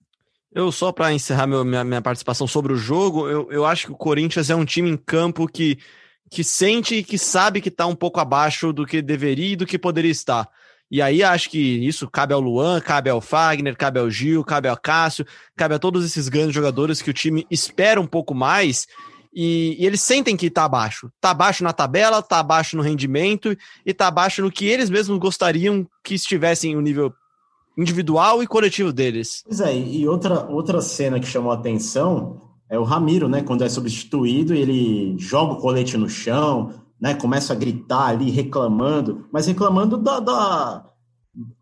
[0.53, 3.92] Eu só para encerrar meu, minha, minha participação sobre o jogo, eu, eu acho que
[3.92, 5.79] o Corinthians é um time em campo que
[6.31, 9.67] que sente e que sabe que está um pouco abaixo do que deveria e do
[9.67, 10.49] que poderia estar.
[10.91, 14.69] E aí acho que isso cabe ao Luan, cabe ao Fagner, cabe ao Gil, cabe
[14.69, 18.87] ao Cássio, cabe a todos esses grandes jogadores que o time espera um pouco mais
[19.39, 21.11] e, e, eles sentem que tá abaixo.
[21.21, 25.19] Tá abaixo na tabela, tá abaixo no rendimento e tá abaixo no que eles mesmos
[25.19, 27.12] gostariam que estivessem o nível
[27.77, 29.43] individual e coletivo deles.
[29.45, 33.43] Pois é, e outra, outra cena que chamou a atenção é o Ramiro, né?
[33.43, 37.15] Quando é substituído, ele joga o colete no chão, né?
[37.15, 40.85] Começa a gritar ali, reclamando, mas reclamando da, da,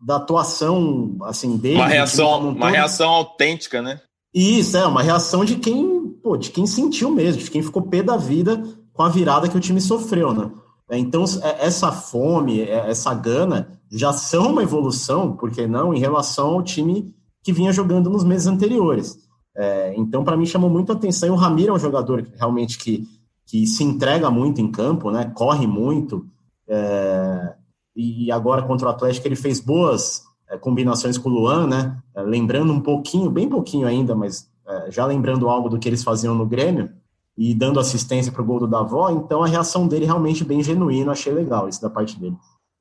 [0.01, 1.75] da atuação assim dele.
[1.75, 4.01] Uma reação, uma reação autêntica, né?
[4.33, 8.03] Isso, é, uma reação de quem, pô, de quem sentiu mesmo, de quem ficou pé
[8.03, 10.51] da vida com a virada que o time sofreu, né?
[10.89, 15.93] É, então, é, essa fome, é, essa gana já são uma evolução, por que não,
[15.93, 17.13] em relação ao time
[17.43, 19.17] que vinha jogando nos meses anteriores.
[19.55, 21.29] É, então, para mim, chamou muito a atenção.
[21.29, 23.07] E o Ramiro é um jogador realmente que
[23.45, 25.31] que se entrega muito em campo, né?
[25.35, 26.25] Corre muito.
[26.67, 27.53] É,
[27.95, 31.97] e agora contra o Atlético ele fez boas é, combinações com o Luan, né?
[32.15, 36.03] É, lembrando um pouquinho, bem pouquinho ainda, mas é, já lembrando algo do que eles
[36.03, 36.89] faziam no Grêmio
[37.37, 39.11] e dando assistência para o gol do Davó.
[39.11, 42.35] Então a reação dele realmente bem genuína, achei legal isso da parte dele.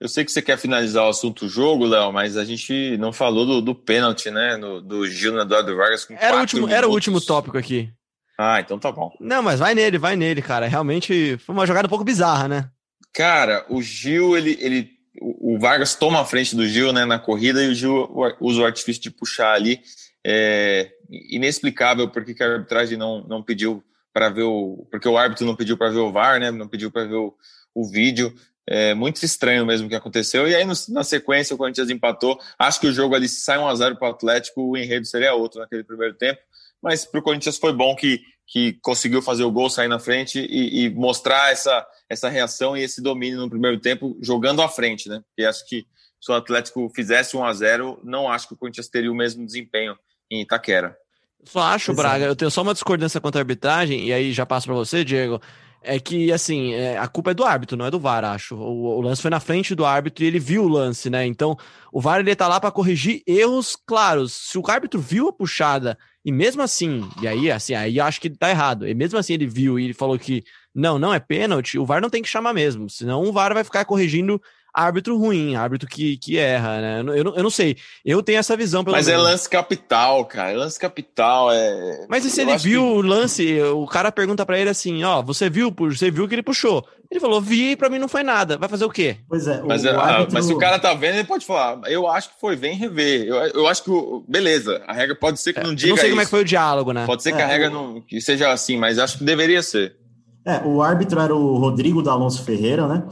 [0.05, 3.47] Eu sei que você quer finalizar o assunto jogo, Léo, mas a gente não falou
[3.47, 4.55] do, do pênalti, né?
[4.55, 7.91] No, do Gil Eduardo Vargas com era o último, Era o último tópico aqui.
[8.37, 9.11] Ah, então tá bom.
[9.19, 10.67] Não, mas vai nele, vai nele, cara.
[10.67, 12.69] Realmente foi uma jogada um pouco bizarra, né?
[13.15, 14.91] Cara, o Gil, ele, ele
[15.23, 18.07] o Vargas toma a frente do Gil né, na corrida e o Gil
[18.41, 19.81] usa o artifício de puxar ali.
[20.23, 20.91] É
[21.31, 24.87] inexplicável porque a arbitragem não, não pediu para ver o.
[24.91, 26.51] Porque o árbitro não pediu para ver o VAR, né?
[26.51, 27.35] Não pediu para ver o,
[27.75, 28.35] o vídeo.
[28.67, 30.49] É muito estranho mesmo o que aconteceu.
[30.49, 32.41] E aí, no, na sequência, o Corinthians empatou.
[32.59, 35.61] Acho que o jogo ali, se sai 1x0 para o Atlético, o enredo seria outro
[35.61, 36.41] naquele primeiro tempo
[36.85, 40.39] mas para o Corinthians foi bom que, que conseguiu fazer o gol, sair na frente
[40.39, 45.09] e, e, mostrar essa, essa reação e esse domínio no primeiro tempo, jogando à frente,
[45.09, 45.23] né?
[45.27, 45.87] Porque acho que
[46.21, 49.47] se o Atlético fizesse 1 a 0 não acho que o Corinthians teria o mesmo
[49.47, 49.97] desempenho
[50.31, 50.95] em Itaquera.
[51.45, 51.95] Só acho.
[51.95, 55.03] Braga, eu tenho só uma discordância contra a arbitragem, e aí já passo para você,
[55.03, 55.41] Diego.
[55.85, 58.57] É que, assim, é, a culpa é do árbitro, não é do VAR, acho.
[58.57, 61.27] O, o, lance foi na frente do árbitro e ele viu o lance, né?
[61.27, 61.57] Então,
[61.93, 64.33] o VAR ele tá lá para corrigir erros claros.
[64.33, 68.31] Se o árbitro viu a puxada e mesmo assim, e aí, assim, aí acho que
[68.31, 68.89] tá errado.
[68.89, 70.43] E mesmo assim ele viu e ele falou que
[70.75, 72.89] não, não é pênalti, o VAR não tem que chamar mesmo.
[72.89, 74.41] Senão o VAR vai ficar corrigindo
[74.75, 77.01] árbitro ruim, árbitro que, que erra, né?
[77.01, 77.77] Eu, eu, eu não sei.
[78.05, 78.83] Eu tenho essa visão.
[78.83, 79.27] Pelo Mas é menos.
[79.27, 80.51] é lance capital, cara.
[80.51, 82.07] É lance capital é.
[82.09, 82.89] Mas e se eu ele viu que...
[82.89, 86.43] o lance, o cara pergunta para ele assim: ó, você viu, você viu que ele
[86.43, 86.85] puxou.
[87.11, 88.59] Ele falou, vi e pra mim não foi nada.
[88.59, 89.19] Vai fazer o quê?
[89.29, 89.63] Pois é.
[89.63, 90.35] O, mas, o é, árbitro...
[90.35, 91.81] mas se o cara tá vendo, ele pode falar.
[91.89, 93.27] Eu acho que foi, vem rever.
[93.27, 93.91] Eu, eu acho que,
[94.27, 95.91] beleza, a regra pode ser que é, não diga.
[95.91, 96.13] não sei isso.
[96.13, 97.07] como é que foi o diálogo, né?
[97.07, 99.97] Pode ser que é, a regra não que seja assim, mas acho que deveria ser.
[100.45, 103.05] É, o árbitro era o Rodrigo D'Alonso Ferreira, né?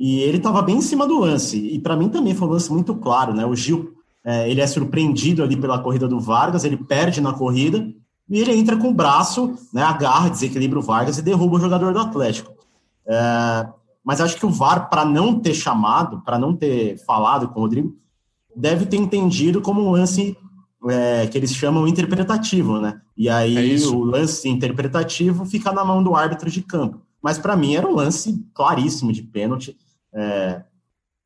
[0.00, 1.58] E ele estava bem em cima do lance.
[1.58, 3.44] E para mim também foi um lance muito claro, né?
[3.44, 3.92] O Gil,
[4.24, 7.86] é, ele é surpreendido ali pela corrida do Vargas, ele perde na corrida
[8.26, 11.92] e ele entra com o braço, né, agarra, desequilibra o Vargas e derruba o jogador
[11.92, 12.50] do Atlético.
[13.06, 13.68] É,
[14.02, 17.62] mas acho que o VAR, para não ter chamado, para não ter falado com o
[17.64, 17.94] Rodrigo,
[18.56, 20.34] deve ter entendido como um lance
[20.88, 23.02] é, que eles chamam interpretativo, né?
[23.14, 27.02] E aí é o lance interpretativo fica na mão do árbitro de campo.
[27.20, 29.76] Mas para mim era um lance claríssimo de pênalti
[30.14, 30.62] é,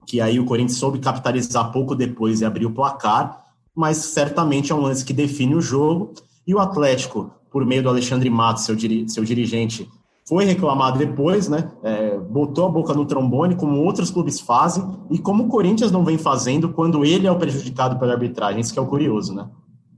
[0.07, 3.45] que aí o Corinthians soube capitalizar pouco depois e abrir o placar,
[3.75, 6.15] mas certamente é um lance que define o jogo.
[6.47, 9.89] E o Atlético, por meio do Alexandre Matos, seu, diri seu dirigente,
[10.27, 11.71] foi reclamado depois, né?
[11.83, 16.05] É, botou a boca no trombone, como outros clubes fazem, e como o Corinthians não
[16.05, 18.61] vem fazendo quando ele é o prejudicado pela arbitragem.
[18.61, 19.47] Isso que é o curioso, né?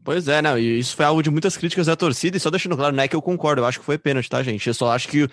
[0.06, 2.76] Pois é, não, e isso foi algo de muitas críticas da torcida, e só deixando
[2.76, 4.64] claro, não é que eu concordo, eu acho que foi pênalti, tá, gente?
[4.64, 5.28] Eu só acho que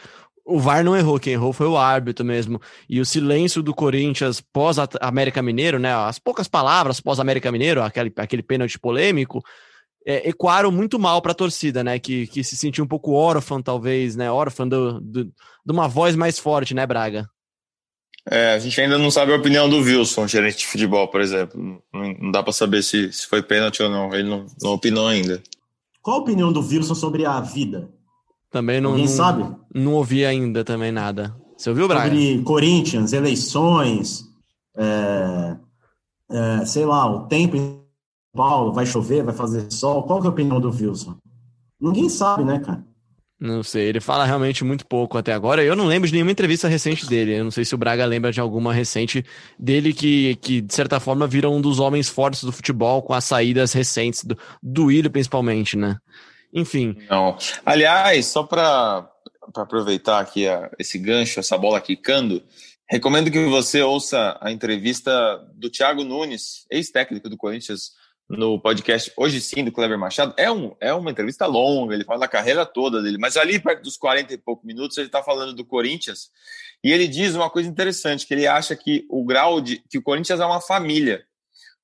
[0.45, 2.61] o VAR não errou, quem errou foi o árbitro mesmo.
[2.89, 5.93] E o silêncio do Corinthians pós América Mineiro, né?
[5.93, 9.41] As poucas palavras pós América Mineiro, aquele, aquele pênalti polêmico,
[10.05, 11.97] é, ecoaram muito mal para a torcida, né?
[11.97, 14.29] Que, que se sentiu um pouco órfã, talvez, né?
[14.29, 17.27] Órfã do, do, de uma voz mais forte, né, Braga?
[18.29, 21.81] É, a gente ainda não sabe a opinião do Wilson, gerente de futebol, por exemplo.
[21.93, 24.13] Não, não dá para saber se, se foi pênalti ou não.
[24.13, 25.41] Ele não, não opinou ainda.
[26.01, 27.89] Qual a opinião do Wilson sobre a vida?
[28.53, 28.91] Também não.
[28.91, 29.55] Ninguém não, sabe?
[29.73, 31.35] Não ouvi ainda também nada.
[31.57, 32.09] Você ouviu, Braga?
[32.09, 34.25] Sobre Corinthians, eleições,
[34.77, 35.57] é,
[36.31, 37.81] é, sei lá, o tempo em
[38.31, 40.03] Paulo, vai chover, vai fazer sol.
[40.03, 41.17] Qual que é a opinião do Wilson?
[41.81, 42.85] Ninguém sabe, né, cara?
[43.39, 45.63] Não sei, ele fala realmente muito pouco até agora.
[45.63, 47.35] Eu não lembro de nenhuma entrevista recente dele.
[47.35, 49.25] Eu não sei se o Braga lembra de alguma recente
[49.59, 53.23] dele que, que de certa forma, vira um dos homens fortes do futebol com as
[53.23, 55.97] saídas recentes, do, do Willian principalmente, né?
[56.53, 56.97] Enfim.
[57.09, 57.37] Não.
[57.65, 59.09] Aliás, só para
[59.55, 62.43] aproveitar aqui a, esse gancho, essa bola quicando,
[62.93, 65.11] Recomendo que você ouça a entrevista
[65.55, 67.93] do Thiago Nunes, ex-técnico do Corinthians,
[68.29, 70.33] no podcast Hoje Sim, do Clever Machado.
[70.37, 73.83] É, um, é uma entrevista longa, ele fala da carreira toda dele, mas ali perto
[73.83, 76.29] dos 40 e poucos minutos ele está falando do Corinthians
[76.83, 79.81] e ele diz uma coisa interessante, que ele acha que o grau de...
[79.89, 81.25] que o Corinthians é uma família.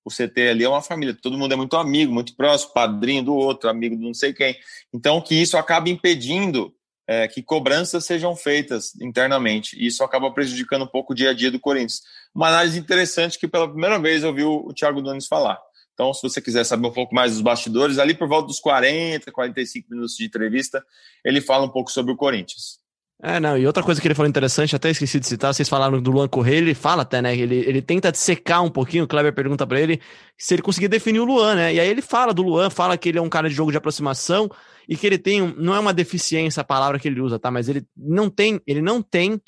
[0.03, 3.35] O CT ali é uma família, todo mundo é muito amigo, muito próximo, padrinho do
[3.35, 4.57] outro, amigo de não sei quem.
[4.93, 6.73] Então, que isso acaba impedindo
[7.07, 9.75] é, que cobranças sejam feitas internamente.
[9.75, 12.01] E isso acaba prejudicando um pouco o dia a dia do Corinthians.
[12.35, 15.59] Uma análise interessante que pela primeira vez eu vi o Thiago Nunes falar.
[15.93, 19.31] Então, se você quiser saber um pouco mais dos bastidores, ali por volta dos 40,
[19.31, 20.85] 45 minutos de entrevista,
[21.25, 22.79] ele fala um pouco sobre o Corinthians.
[23.21, 26.01] É, não, e outra coisa que ele falou interessante, até esqueci de citar, vocês falaram
[26.01, 29.33] do Luan Correia, ele fala até, né, ele, ele tenta secar um pouquinho, o Kleber
[29.33, 29.99] pergunta para ele
[30.37, 33.09] se ele conseguir definir o Luan, né, e aí ele fala do Luan, fala que
[33.09, 34.49] ele é um cara de jogo de aproximação
[34.87, 37.67] e que ele tem, não é uma deficiência a palavra que ele usa, tá, mas
[37.67, 39.41] ele não tem, ele não tem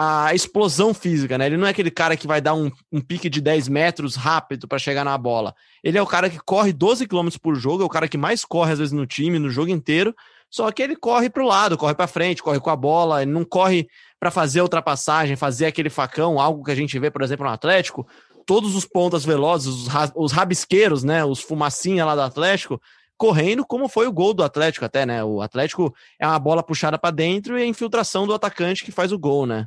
[0.00, 1.46] a explosão física, né?
[1.46, 4.68] Ele não é aquele cara que vai dar um, um pique de 10 metros rápido
[4.68, 5.52] para chegar na bola.
[5.82, 8.44] Ele é o cara que corre 12 km por jogo, é o cara que mais
[8.44, 10.14] corre às vezes no time, no jogo inteiro.
[10.50, 13.30] Só que ele corre para o lado, corre para frente, corre com a bola, ele
[13.30, 17.46] não corre para fazer ultrapassagem, fazer aquele facão, algo que a gente vê, por exemplo,
[17.46, 18.06] no Atlético.
[18.46, 21.24] Todos os pontas velozes, os, os rabisqueiros, né?
[21.24, 22.80] Os fumacinha lá do Atlético,
[23.16, 25.22] correndo, como foi o gol do Atlético até, né?
[25.22, 29.12] O Atlético é uma bola puxada para dentro e a infiltração do atacante que faz
[29.12, 29.66] o gol, né?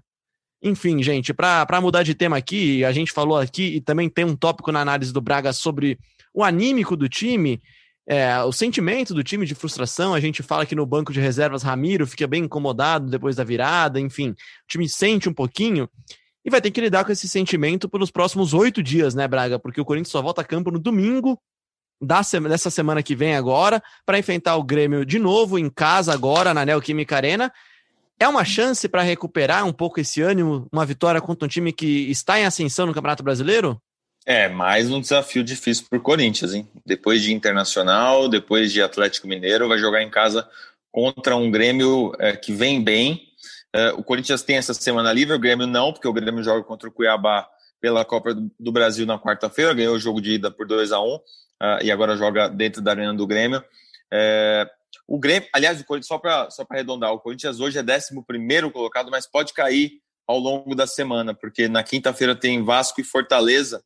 [0.63, 4.35] Enfim, gente, para mudar de tema aqui, a gente falou aqui e também tem um
[4.35, 5.99] tópico na análise do Braga sobre
[6.33, 7.61] o anímico do time,
[8.07, 10.13] é, o sentimento do time de frustração.
[10.13, 13.99] A gente fala que no banco de reservas Ramiro fica bem incomodado depois da virada,
[13.99, 14.35] enfim, o
[14.67, 15.89] time sente um pouquinho
[16.43, 19.59] e vai ter que lidar com esse sentimento pelos próximos oito dias, né, Braga?
[19.59, 21.39] Porque o Corinthians só volta a campo no domingo
[22.01, 26.51] da dessa semana que vem agora para enfrentar o Grêmio de novo em casa agora
[26.51, 27.53] na Neoquímica Arena
[28.19, 32.09] é uma chance para recuperar um pouco esse ânimo, uma vitória contra um time que
[32.11, 33.81] está em ascensão no Campeonato Brasileiro?
[34.25, 36.69] É, mais um desafio difícil para o Corinthians, hein?
[36.85, 40.47] Depois de Internacional, depois de Atlético Mineiro, vai jogar em casa
[40.91, 43.27] contra um Grêmio é, que vem bem.
[43.73, 46.87] É, o Corinthians tem essa semana livre, o Grêmio não, porque o Grêmio joga contra
[46.87, 50.91] o Cuiabá pela Copa do Brasil na quarta-feira, ganhou o jogo de ida por 2
[50.91, 51.21] a 1 um, uh,
[51.81, 53.63] e agora joga dentro da arena do Grêmio.
[54.13, 54.69] É,
[55.07, 59.09] o Grêmio, aliás, o Corinthians, só para só arredondar, o Corinthians hoje é 11 colocado,
[59.09, 59.93] mas pode cair
[60.27, 63.83] ao longo da semana, porque na quinta-feira tem Vasco e Fortaleza,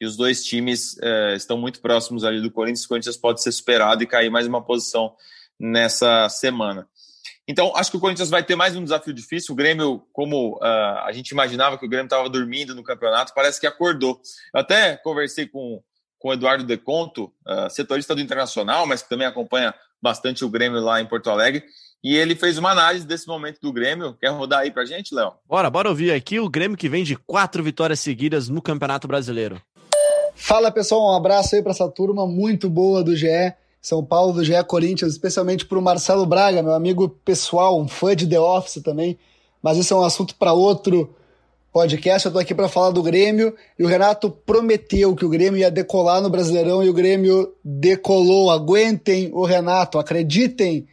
[0.00, 2.84] e os dois times é, estão muito próximos ali do Corinthians.
[2.84, 5.14] O Corinthians pode ser superado e cair mais uma posição
[5.58, 6.86] nessa semana.
[7.48, 9.54] Então, acho que o Corinthians vai ter mais um desafio difícil.
[9.54, 13.58] O Grêmio, como uh, a gente imaginava que o Grêmio estava dormindo no campeonato, parece
[13.58, 14.20] que acordou.
[14.54, 15.82] Eu até conversei com,
[16.18, 20.78] com o Eduardo Deconto, uh, setorista do Internacional, mas que também acompanha bastante o Grêmio
[20.80, 21.64] lá em Porto Alegre.
[22.04, 24.14] E ele fez uma análise desse momento do Grêmio.
[24.20, 25.32] Quer rodar aí pra gente, Léo?
[25.46, 29.60] Bora, bora ouvir aqui o Grêmio que vem de quatro vitórias seguidas no Campeonato Brasileiro.
[30.40, 33.52] Fala pessoal, um abraço aí para essa turma muito boa do GE.
[33.82, 38.14] São Paulo do GE Corinthians, especialmente para o Marcelo Braga, meu amigo pessoal, um fã
[38.14, 39.18] de The Office também.
[39.60, 41.12] Mas isso é um assunto para outro
[41.72, 42.24] podcast.
[42.24, 45.72] Eu tô aqui para falar do Grêmio e o Renato prometeu que o Grêmio ia
[45.72, 48.50] decolar no Brasileirão e o Grêmio decolou.
[48.50, 50.86] Aguentem o Renato, acreditem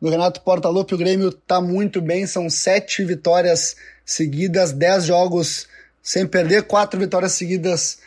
[0.00, 0.94] no Renato Portaluppi.
[0.94, 3.74] O Grêmio tá muito bem, são sete vitórias
[4.06, 5.66] seguidas, dez jogos
[6.00, 7.98] sem perder, quatro vitórias seguidas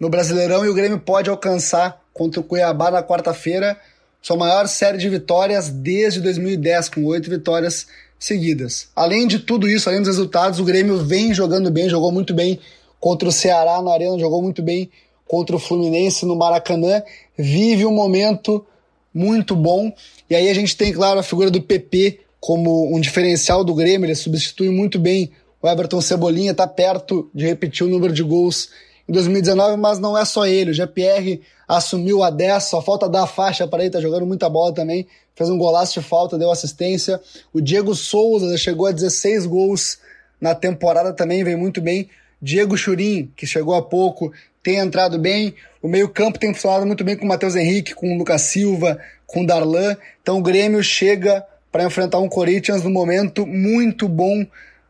[0.00, 3.78] no Brasileirão e o Grêmio pode alcançar contra o Cuiabá na quarta-feira
[4.24, 7.86] sua maior série de vitórias desde 2010, com oito vitórias
[8.18, 8.88] seguidas.
[8.96, 12.58] Além de tudo isso, além dos resultados, o Grêmio vem jogando bem, jogou muito bem
[12.98, 14.90] contra o Ceará na Arena, jogou muito bem
[15.28, 17.02] contra o Fluminense no Maracanã,
[17.36, 18.64] vive um momento
[19.12, 19.92] muito bom.
[20.30, 24.06] E aí a gente tem, claro, a figura do PP como um diferencial do Grêmio,
[24.06, 28.70] ele substitui muito bem o Everton Cebolinha, está perto de repetir o número de gols
[29.08, 30.70] em 2019, mas não é só ele.
[30.70, 34.48] O GPR assumiu a 10, só falta dar a faixa para ele, tá jogando muita
[34.48, 35.06] bola também.
[35.34, 37.20] Fez um golaço de falta, deu assistência.
[37.52, 39.98] O Diego Souza chegou a 16 gols
[40.40, 42.08] na temporada também, vem muito bem.
[42.40, 44.32] Diego Churin, que chegou há pouco,
[44.62, 45.54] tem entrado bem.
[45.82, 49.42] O meio-campo tem funcionado muito bem com o Matheus Henrique, com o Lucas Silva, com
[49.42, 49.96] o Darlan.
[50.22, 54.46] Então o Grêmio chega para enfrentar um Corinthians no momento muito bom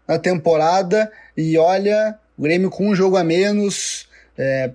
[0.06, 1.10] na temporada.
[1.36, 4.72] E olha, o Grêmio com um jogo a menos, é,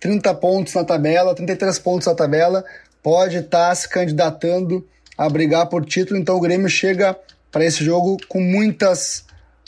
[0.00, 2.64] 30 pontos na tabela, 33 pontos na tabela,
[3.02, 4.86] pode estar tá se candidatando
[5.16, 6.18] a brigar por título.
[6.18, 7.16] Então o Grêmio chega
[7.50, 9.24] para esse jogo com muitas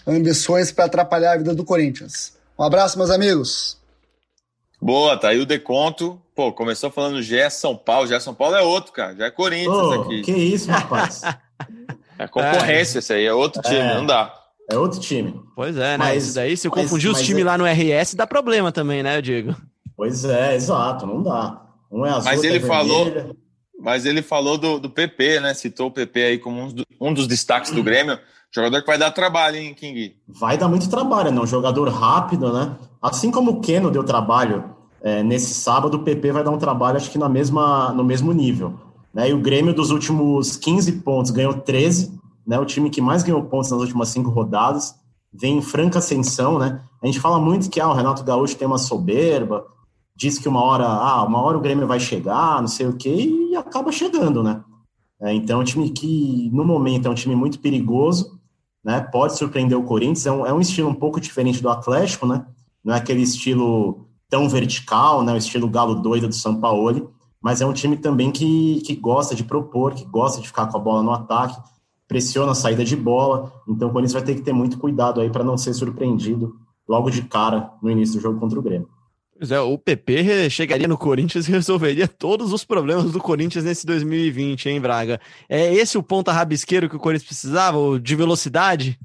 [0.06, 2.36] ambições para atrapalhar a vida do Corinthians.
[2.58, 3.78] Um abraço, meus amigos.
[4.80, 6.20] Boa, tá aí o deconto.
[6.34, 8.06] Pô, começou falando Gé São Paulo.
[8.06, 9.14] Gé São Paulo é outro, cara.
[9.14, 10.22] Já é Corinthians oh, aqui.
[10.22, 11.22] Que isso, rapaz.
[12.18, 13.00] É concorrência, é.
[13.00, 13.94] esse aí é outro time, é.
[13.94, 14.37] não dá.
[14.70, 15.40] É outro time.
[15.56, 15.98] Pois é, né?
[15.98, 17.46] Mas, Isso daí, se eu mas, confundir os times é...
[17.46, 19.56] lá no RS, dá problema também, né, Diego?
[19.96, 21.62] Pois é, exato, não dá.
[21.90, 23.34] Um é azul, mas ele é falou,
[23.80, 25.54] mas ele falou do, do PP, né?
[25.54, 28.18] Citou o PP aí como um, do, um dos destaques do Grêmio.
[28.50, 30.16] Jogador que vai dar trabalho, hein, King?
[30.26, 31.40] Vai dar muito trabalho, né?
[31.40, 32.76] Um jogador rápido, né?
[33.00, 36.96] Assim como o Keno deu trabalho é, nesse sábado, o PP vai dar um trabalho,
[36.96, 38.74] acho que na mesma, no mesmo nível.
[39.12, 39.30] Né?
[39.30, 42.17] E o Grêmio, dos últimos 15 pontos, ganhou 13,
[42.48, 42.58] né?
[42.58, 44.94] O time que mais ganhou pontos nas últimas cinco rodadas.
[45.30, 46.80] Vem em franca ascensão, né?
[47.02, 49.66] A gente fala muito que ah, o Renato Gaúcho tem uma soberba,
[50.16, 53.14] diz que uma hora, ah, uma hora o Grêmio vai chegar, não sei o quê,
[53.50, 54.64] e acaba chegando, né?
[55.20, 58.40] É, então, é um time que, no momento, é um time muito perigoso,
[58.82, 59.00] né?
[59.00, 62.46] Pode surpreender o Corinthians, é um, é um estilo um pouco diferente do Atlético, né?
[62.82, 65.34] Não é aquele estilo tão vertical, né?
[65.34, 69.34] O estilo galo doido do São Paulo, mas é um time também que, que gosta
[69.34, 71.60] de propor, que gosta de ficar com a bola no ataque,
[72.08, 75.30] pressiona a saída de bola, então o Corinthians vai ter que ter muito cuidado aí
[75.30, 76.56] para não ser surpreendido
[76.88, 78.88] logo de cara no início do jogo contra o Grêmio.
[79.38, 83.86] Pois é, o PP chegaria no Corinthians e resolveria todos os problemas do Corinthians nesse
[83.86, 85.20] 2020, hein, Braga?
[85.48, 88.98] É esse o ponta rabisqueiro que o Corinthians precisava, de velocidade?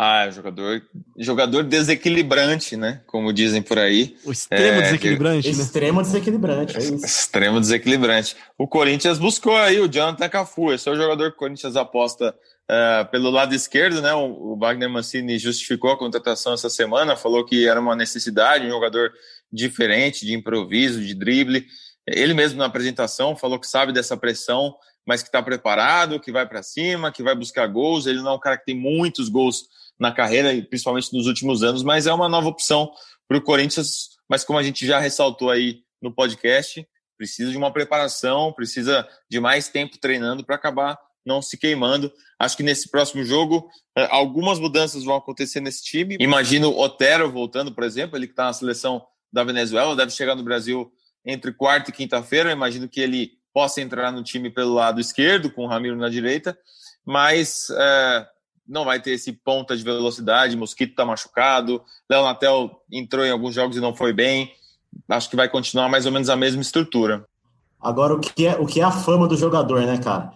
[0.00, 0.80] Ah, jogador,
[1.18, 3.00] jogador desequilibrante, né?
[3.04, 4.16] Como dizem por aí.
[4.24, 5.52] O extremo é, desequilibrante, né?
[5.52, 7.04] Extremo desequilibrante, é isso.
[7.04, 8.36] Extremo desequilibrante.
[8.56, 12.32] O Corinthians buscou aí o Jonathan Cafu, esse é o jogador que o Corinthians aposta
[12.70, 14.14] uh, pelo lado esquerdo, né?
[14.14, 18.70] O, o Wagner Mancini justificou a contratação essa semana, falou que era uma necessidade, um
[18.70, 19.10] jogador
[19.52, 21.66] diferente, de improviso, de drible.
[22.06, 26.46] Ele mesmo na apresentação falou que sabe dessa pressão, mas que está preparado, que vai
[26.46, 28.06] para cima, que vai buscar gols.
[28.06, 31.82] Ele não é um cara que tem muitos gols na carreira, principalmente nos últimos anos,
[31.82, 32.90] mas é uma nova opção
[33.26, 34.10] para o Corinthians.
[34.28, 36.86] Mas como a gente já ressaltou aí no podcast,
[37.16, 42.10] precisa de uma preparação, precisa de mais tempo treinando para acabar não se queimando.
[42.38, 46.16] Acho que nesse próximo jogo, eh, algumas mudanças vão acontecer nesse time.
[46.18, 50.42] Imagino Otero voltando, por exemplo, ele que está na seleção da Venezuela, deve chegar no
[50.42, 50.90] Brasil
[51.24, 52.50] entre quarta e quinta-feira.
[52.50, 56.58] Imagino que ele possa entrar no time pelo lado esquerdo, com o Ramiro na direita,
[57.04, 58.26] mas é,
[58.68, 60.56] não vai ter esse ponta de velocidade.
[60.56, 64.52] Mosquito está machucado, Léo Natel entrou em alguns jogos e não foi bem.
[65.08, 67.24] Acho que vai continuar mais ou menos a mesma estrutura.
[67.80, 70.32] Agora, o que é, o que é a fama do jogador, né, cara?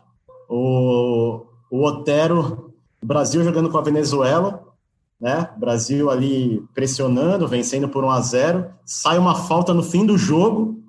[0.48, 2.72] O, o Otero,
[3.02, 4.62] Brasil jogando com a Venezuela,
[5.20, 5.48] né?
[5.56, 10.80] Brasil ali pressionando, vencendo por 1 a 0 sai uma falta no fim do jogo,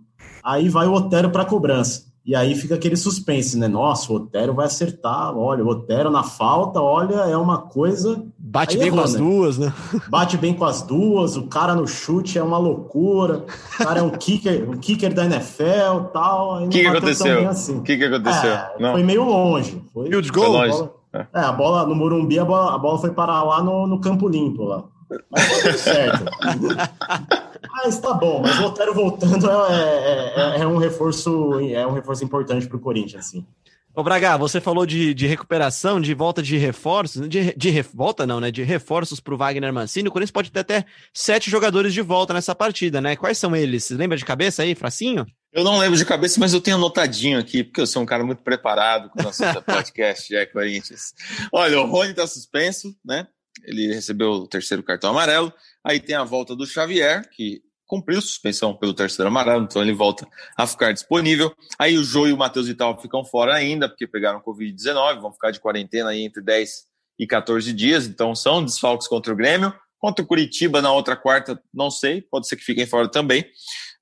[0.44, 2.13] aí vai o Otero para cobrança.
[2.26, 3.68] E aí fica aquele suspense, né?
[3.68, 5.38] Nossa, o Otero vai acertar.
[5.38, 8.24] Olha, o Otero na falta, olha, é uma coisa.
[8.40, 9.20] Bate aí bem errou, com as né?
[9.20, 9.74] duas, né?
[10.08, 13.46] Bate bem com as duas, o cara no chute é uma loucura.
[13.80, 16.64] O cara é um kicker, um kicker da NFL tal.
[16.64, 17.50] O que, que aconteceu?
[17.50, 17.78] Assim.
[17.80, 18.52] O que, que aconteceu?
[18.52, 19.84] É, foi meio longe.
[19.94, 20.54] Foi, Field goal?
[20.54, 20.90] Foi longe.
[21.14, 24.30] É, a bola no Morumbi, a bola, a bola foi parar lá no, no campo
[24.30, 24.86] limpo lá.
[25.30, 26.24] Mas tudo certo.
[27.74, 31.92] mas tá bom, mas o Otero voltando é, é, é, é um reforço, é um
[31.92, 33.46] reforço importante para o Corinthians, assim.
[33.96, 38.40] Ô Braga, você falou de, de recuperação, de volta de reforços, de, de volta não,
[38.40, 38.50] né?
[38.50, 40.10] De reforços para o Wagner Mancini.
[40.10, 43.16] O Corinthians pode ter até sete jogadores de volta nessa partida, né?
[43.16, 43.84] Quais são eles?
[43.84, 45.28] Você lembra de cabeça aí, Fracinho?
[45.52, 48.24] Eu não lembro de cabeça, mas eu tenho anotadinho aqui, porque eu sou um cara
[48.24, 51.14] muito preparado com o nosso podcast, Jack Corinthians.
[51.52, 53.28] Olha, o Rony está suspenso, né?
[53.64, 55.54] Ele recebeu o terceiro cartão amarelo.
[55.86, 60.28] Aí tem a volta do Xavier, que cumpriu suspensão pelo terceiro amarelo, então ele volta
[60.58, 61.54] a ficar disponível.
[61.78, 65.52] Aí o Jô e o Matheus Vital ficam fora ainda, porque pegaram Covid-19, vão ficar
[65.52, 66.86] de quarentena aí entre 10
[67.20, 69.74] e 14 dias, então são desfalques contra o Grêmio.
[70.00, 73.42] Contra o Curitiba na outra quarta, não sei, pode ser que fiquem fora também.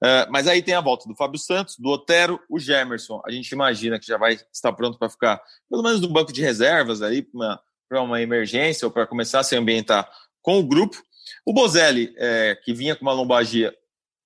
[0.03, 3.21] Uh, mas aí tem a volta do Fábio Santos, do Otero, o Gemerson.
[3.23, 6.41] A gente imagina que já vai estar pronto para ficar, pelo menos no banco de
[6.41, 10.09] reservas ali, para uma, uma emergência ou para começar a se ambientar
[10.41, 10.97] com o grupo.
[11.45, 13.75] O Bozelli, é, que vinha com uma lombalgia,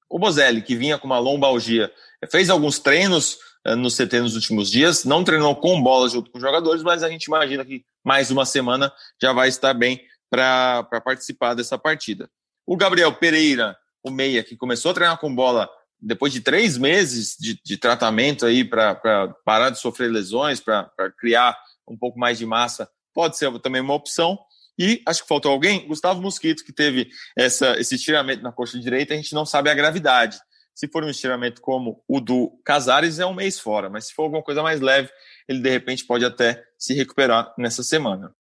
[0.10, 1.92] o Bozelli, que vinha com uma lombalgia,
[2.30, 6.38] fez alguns treinos é, no CT nos últimos dias, não treinou com bola junto com
[6.38, 10.84] os jogadores, mas a gente imagina que mais uma semana já vai estar bem para
[11.04, 12.30] participar dessa partida.
[12.66, 17.36] O Gabriel Pereira, o meia, que começou a treinar com bola depois de três meses
[17.40, 18.96] de, de tratamento aí para
[19.44, 23.94] parar de sofrer lesões, para criar um pouco mais de massa, pode ser também uma
[23.94, 24.38] opção.
[24.78, 29.14] E acho que faltou alguém, Gustavo Mosquito, que teve essa, esse estiramento na coxa direita,
[29.14, 30.38] a gente não sabe a gravidade.
[30.74, 34.24] Se for um estiramento como o do Casares, é um mês fora, mas se for
[34.24, 35.10] alguma coisa mais leve,
[35.48, 38.34] ele de repente pode até se recuperar nessa semana.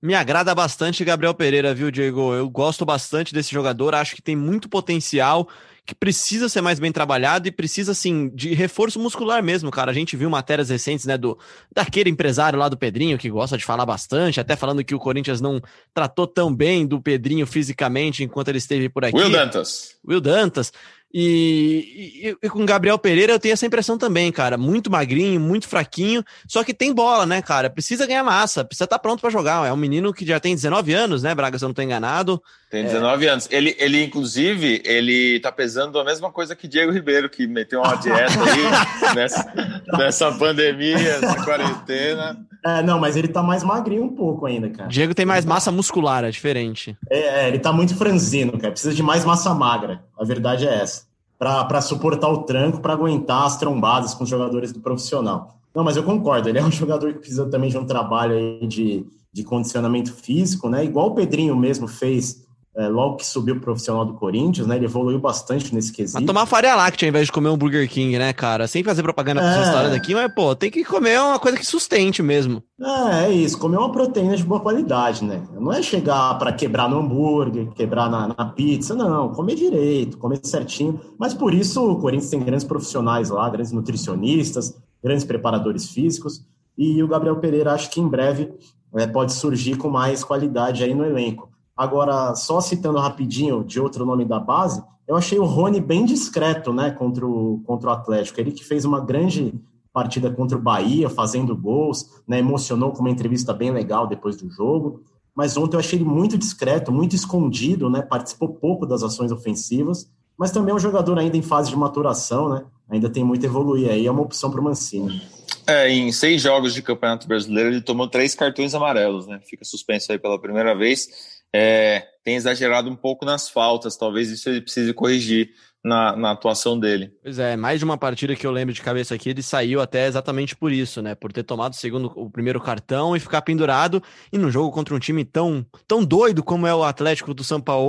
[0.00, 2.32] Me agrada bastante Gabriel Pereira, viu, Diego?
[2.32, 5.46] Eu gosto bastante desse jogador, acho que tem muito potencial,
[5.90, 9.90] que precisa ser mais bem trabalhado e precisa, assim, de reforço muscular mesmo, cara.
[9.90, 11.36] A gente viu matérias recentes, né, do
[11.74, 15.40] daquele empresário lá do Pedrinho, que gosta de falar bastante, até falando que o Corinthians
[15.40, 15.60] não
[15.92, 19.16] tratou tão bem do Pedrinho fisicamente enquanto ele esteve por aqui.
[19.16, 19.96] Will Dantas.
[20.06, 20.72] Will Dantas.
[21.12, 24.56] E, e, e, com Gabriel Pereira eu tenho essa impressão também, cara.
[24.56, 27.68] Muito magrinho, muito fraquinho, só que tem bola, né, cara?
[27.68, 29.66] Precisa ganhar massa, precisa estar tá pronto para jogar.
[29.66, 32.40] É um menino que já tem 19 anos, né, Braga, se eu não tô enganado.
[32.70, 33.28] Tem 19 é...
[33.28, 33.48] anos.
[33.50, 37.96] Ele, ele, inclusive, ele tá pesando a mesma coisa que Diego Ribeiro, que meteu uma
[37.96, 39.52] dieta aí nessa,
[39.98, 42.38] nessa pandemia, nessa quarentena.
[42.64, 44.88] É, não, mas ele tá mais magrinho um pouco ainda, cara.
[44.88, 46.96] Diego tem mais massa muscular, é diferente.
[47.08, 48.72] É, é ele tá muito franzino, cara.
[48.72, 50.04] Precisa de mais massa magra.
[50.18, 51.04] A verdade é essa.
[51.38, 55.56] Para suportar o tranco, para aguentar as trombadas com os jogadores do profissional.
[55.74, 56.48] Não, mas eu concordo.
[56.48, 60.68] Ele é um jogador que precisa também de um trabalho aí de, de condicionamento físico,
[60.68, 60.84] né?
[60.84, 62.44] Igual o Pedrinho mesmo fez
[62.76, 64.76] é, logo que subiu o profissional do Corinthians, né?
[64.76, 66.18] Ele evoluiu bastante nesse quesito.
[66.20, 68.68] Mas tomar faria láctea ao invés de comer um Burger King, né, cara?
[68.68, 69.44] Sem fazer propaganda é.
[69.44, 72.62] com essa história daqui, mas, pô, tem que comer uma coisa que sustente mesmo.
[72.80, 73.58] É, é isso.
[73.58, 75.42] Comer uma proteína de boa qualidade, né?
[75.58, 79.30] Não é chegar para quebrar no hambúrguer, quebrar na, na, pizza, não.
[79.30, 81.00] Comer direito, comer certinho.
[81.18, 86.44] Mas por isso o Corinthians tem grandes profissionais lá, grandes nutricionistas, grandes preparadores físicos.
[86.78, 88.52] E o Gabriel Pereira acho que em breve
[88.94, 91.49] é, pode surgir com mais qualidade aí no elenco.
[91.80, 96.74] Agora, só citando rapidinho de outro nome da base, eu achei o Rony bem discreto,
[96.74, 98.38] né, contra o, contra o Atlético.
[98.38, 99.54] Ele que fez uma grande
[99.90, 104.50] partida contra o Bahia, fazendo gols, né, emocionou com uma entrevista bem legal depois do
[104.50, 105.00] jogo.
[105.34, 110.06] Mas ontem eu achei ele muito discreto, muito escondido, né, participou pouco das ações ofensivas,
[110.36, 113.48] mas também é um jogador ainda em fase de maturação, né, ainda tem muito a
[113.48, 115.22] evoluir aí, é uma opção para o Mancini.
[115.66, 120.12] É, em seis jogos de Campeonato Brasileiro ele tomou três cartões amarelos, né, fica suspenso
[120.12, 123.96] aí pela primeira vez é, tem exagerado um pouco nas faltas.
[123.96, 127.10] Talvez isso ele precise corrigir na, na, atuação dele.
[127.22, 130.06] Pois é, mais de uma partida que eu lembro de cabeça aqui, ele saiu até
[130.06, 131.14] exatamente por isso, né?
[131.14, 134.02] Por ter tomado o segundo, o primeiro cartão e ficar pendurado.
[134.30, 137.60] E no jogo contra um time tão, tão doido como é o Atlético do São
[137.60, 137.80] Paulo,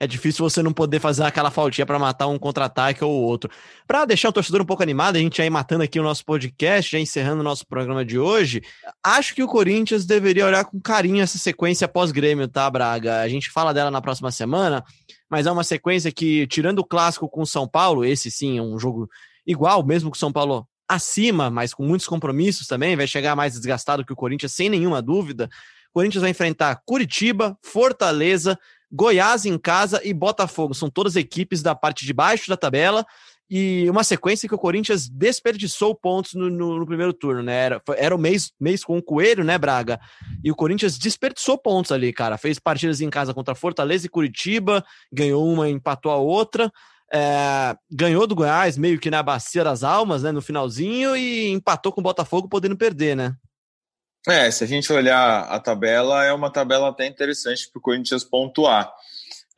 [0.00, 3.50] é difícil você não poder fazer aquela faltinha para matar um contra-ataque ou outro.
[3.86, 6.90] Para deixar o torcedor um pouco animado, a gente ir matando aqui o nosso podcast,
[6.90, 8.62] já encerrando o nosso programa de hoje.
[9.04, 13.20] Acho que o Corinthians deveria olhar com carinho essa sequência pós-grêmio, tá, Braga?
[13.20, 14.82] A gente fala dela na próxima semana
[15.30, 18.62] mas é uma sequência que, tirando o clássico com o São Paulo, esse sim é
[18.62, 19.08] um jogo
[19.46, 23.52] igual, mesmo que o São Paulo acima, mas com muitos compromissos também, vai chegar mais
[23.52, 25.48] desgastado que o Corinthians, sem nenhuma dúvida.
[25.90, 28.58] O Corinthians vai enfrentar Curitiba, Fortaleza,
[28.90, 30.74] Goiás em casa e Botafogo.
[30.74, 33.04] São todas equipes da parte de baixo da tabela
[33.50, 37.64] e uma sequência que o Corinthians desperdiçou pontos no, no, no primeiro turno, né?
[37.64, 39.98] Era, era o mês, mês com o Coelho, né, Braga?
[40.44, 42.36] E o Corinthians desperdiçou pontos ali, cara.
[42.36, 46.70] Fez partidas em casa contra Fortaleza e Curitiba, ganhou uma, empatou a outra.
[47.10, 51.90] É, ganhou do Goiás meio que na bacia das almas, né, no finalzinho, e empatou
[51.90, 53.34] com o Botafogo, podendo perder, né?
[54.26, 58.24] É, se a gente olhar a tabela, é uma tabela até interessante para o Corinthians
[58.24, 58.92] pontuar.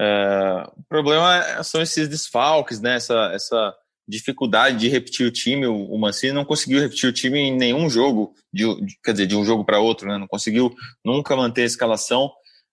[0.01, 2.94] É, o problema é, são esses desfalques, né?
[2.94, 3.76] Essa, essa
[4.09, 5.66] dificuldade de repetir o time.
[5.66, 9.36] O, Mancini não conseguiu repetir o time em nenhum jogo, de, de quer dizer, de
[9.36, 10.16] um jogo para outro, né?
[10.16, 10.74] Não conseguiu
[11.05, 12.32] nunca manter a escalação.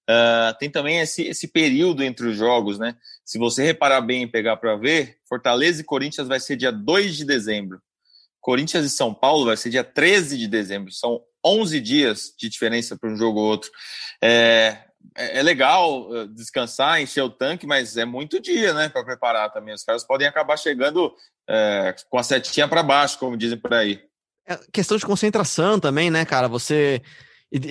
[0.09, 2.95] Uh, tem também esse, esse período entre os jogos, né?
[3.25, 7.17] Se você reparar bem e pegar para ver, Fortaleza e Corinthians vai ser dia 2
[7.17, 7.81] de dezembro.
[8.39, 10.93] Corinthians e São Paulo vai ser dia 13 de dezembro.
[10.93, 13.69] São 11 dias de diferença para um jogo ou outro.
[14.23, 19.03] É, é, é legal eh, descansar, encher o tanque, mas é muito dia, né, para
[19.03, 19.73] preparar também.
[19.73, 21.13] Os caras podem acabar chegando
[21.47, 24.01] é, com a setinha para baixo, como dizem por aí.
[24.47, 26.47] É questão de concentração também, né, cara?
[26.47, 27.01] Você,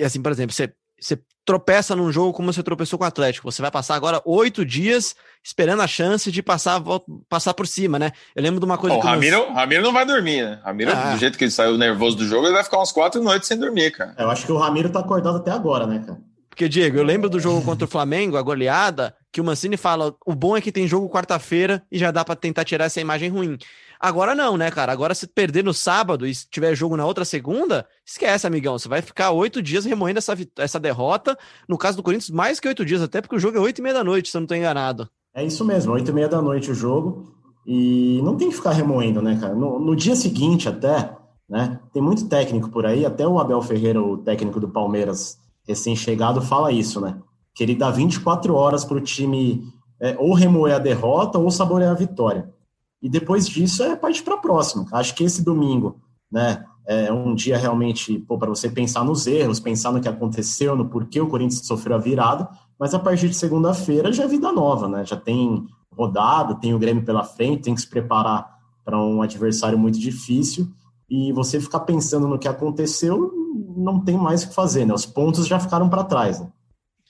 [0.03, 3.49] assim, por exemplo, você, você tropeça num jogo como você tropeçou com o Atlético.
[3.49, 6.83] Você vai passar agora oito dias esperando a chance de passar,
[7.29, 8.11] passar por cima, né?
[8.35, 8.95] Eu lembro de uma coisa.
[8.95, 9.53] Bom, que o Ramiro, eu...
[9.53, 10.59] Ramiro não vai dormir, né?
[10.63, 11.13] Ramiro, ah.
[11.13, 13.57] do jeito que ele saiu nervoso do jogo, ele vai ficar umas quatro noites sem
[13.57, 14.13] dormir, cara.
[14.19, 16.19] Eu acho que o Ramiro tá acordado até agora, né, cara?
[16.57, 20.15] Porque, Diego, eu lembro do jogo contra o Flamengo, a goleada, que o Mancini fala:
[20.25, 23.29] o bom é que tem jogo quarta-feira e já dá para tentar tirar essa imagem
[23.29, 23.59] ruim.
[23.99, 24.91] Agora não, né, cara?
[24.91, 28.75] Agora, se perder no sábado e tiver jogo na outra segunda, esquece, amigão.
[28.75, 31.37] Você vai ficar oito dias remoendo essa, essa derrota.
[31.69, 33.83] No caso do Corinthians, mais que oito dias, até porque o jogo é oito e
[33.83, 35.07] meia da noite, se eu não estou enganado.
[35.35, 37.35] É isso mesmo, oito e meia da noite o jogo.
[37.67, 39.53] E não tem que ficar remoendo, né, cara?
[39.53, 41.15] No, no dia seguinte, até,
[41.47, 41.79] né?
[41.93, 45.37] Tem muito técnico por aí, até o Abel Ferreira, o técnico do Palmeiras
[45.67, 47.19] recém-chegado, fala isso, né?
[47.53, 49.63] Que ele dá 24 horas para o time
[49.99, 52.53] é, ou remoer a derrota ou saborear a vitória.
[53.01, 54.85] E depois disso é parte para a próxima.
[54.91, 55.99] Acho que esse domingo,
[56.31, 56.63] né?
[56.87, 61.19] é um dia realmente para você pensar nos erros, pensar no que aconteceu, no porquê
[61.19, 62.47] o Corinthians sofreu a virada,
[62.79, 65.05] mas a partir de segunda-feira já é vida nova, né?
[65.05, 69.77] Já tem rodada, tem o Grêmio pela frente, tem que se preparar para um adversário
[69.77, 70.69] muito difícil
[71.09, 73.33] e você ficar pensando no que aconteceu,
[73.77, 74.93] não tem mais o que fazer, né?
[74.93, 76.39] Os pontos já ficaram para trás.
[76.39, 76.47] Né?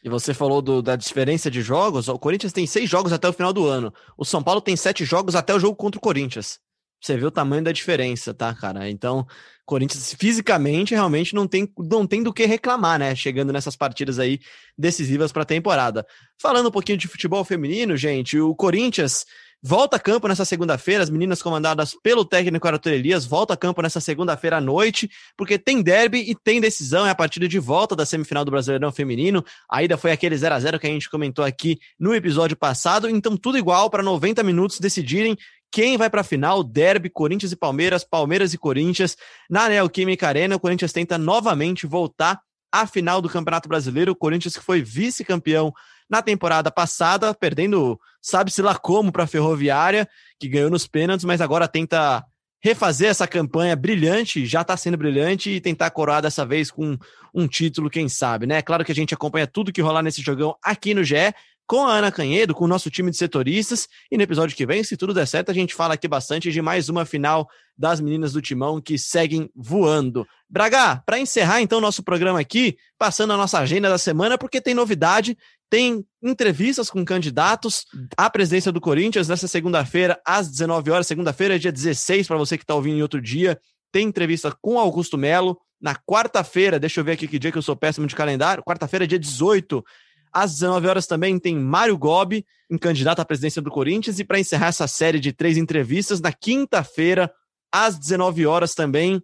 [0.03, 2.07] E você falou do, da diferença de jogos.
[2.07, 3.93] O Corinthians tem seis jogos até o final do ano.
[4.17, 6.59] O São Paulo tem sete jogos até o jogo contra o Corinthians.
[7.01, 8.89] Você vê o tamanho da diferença, tá, cara?
[8.89, 9.25] Então,
[9.65, 13.15] Corinthians fisicamente realmente não tem, não tem do que reclamar, né?
[13.15, 14.39] Chegando nessas partidas aí
[14.77, 16.05] decisivas para a temporada.
[16.41, 19.25] Falando um pouquinho de futebol feminino, gente, o Corinthians
[19.61, 23.81] volta a campo nessa segunda-feira, as meninas comandadas pelo técnico Arthur Elias, volta a campo
[23.81, 27.95] nessa segunda-feira à noite, porque tem derby e tem decisão, é a partida de volta
[27.95, 29.43] da semifinal do Brasileirão Feminino.
[29.69, 33.09] A ida foi aquele 0 a 0 que a gente comentou aqui no episódio passado,
[33.09, 35.37] então tudo igual para 90 minutos decidirem
[35.71, 36.63] quem vai para a final?
[36.63, 39.17] Derby, Corinthians e Palmeiras, Palmeiras e Corinthians.
[39.49, 42.39] Na Neoquímica Arena, o Corinthians tenta novamente voltar
[42.71, 44.13] à final do Campeonato Brasileiro.
[44.13, 45.73] O Corinthians que foi vice-campeão
[46.09, 50.07] na temporada passada, perdendo, sabe-se lá como, para a Ferroviária,
[50.39, 52.23] que ganhou nos pênaltis, mas agora tenta
[52.59, 56.97] refazer essa campanha brilhante, já está sendo brilhante, e tentar coroar dessa vez com
[57.33, 58.61] um título, quem sabe, né?
[58.61, 61.33] Claro que a gente acompanha tudo que rolar nesse jogão aqui no GE,
[61.67, 63.89] com a Ana Canhedo, com o nosso time de setoristas.
[64.09, 66.61] E no episódio que vem, se tudo der certo, a gente fala aqui bastante de
[66.61, 67.47] mais uma final
[67.77, 70.25] das meninas do Timão que seguem voando.
[70.49, 74.73] Braga, para encerrar então nosso programa aqui, passando a nossa agenda da semana, porque tem
[74.73, 75.37] novidade,
[75.69, 81.07] tem entrevistas com candidatos à presidência do Corinthians nessa segunda-feira, às 19 horas.
[81.07, 83.59] Segunda-feira é dia 16, para você que está ouvindo em outro dia.
[83.91, 85.59] Tem entrevista com Augusto Melo.
[85.79, 88.63] Na quarta-feira, deixa eu ver aqui que dia que eu sou péssimo de calendário.
[88.63, 89.83] Quarta-feira é dia 18
[90.31, 94.19] às 19 horas também tem Mário Gobi, em candidato à presidência do Corinthians.
[94.19, 97.31] E para encerrar essa série de três entrevistas, na quinta-feira,
[97.71, 99.21] às 19 horas também,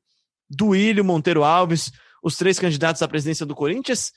[0.50, 1.92] Duílio Monteiro Alves,
[2.24, 4.12] os três candidatos à presidência do Corinthians.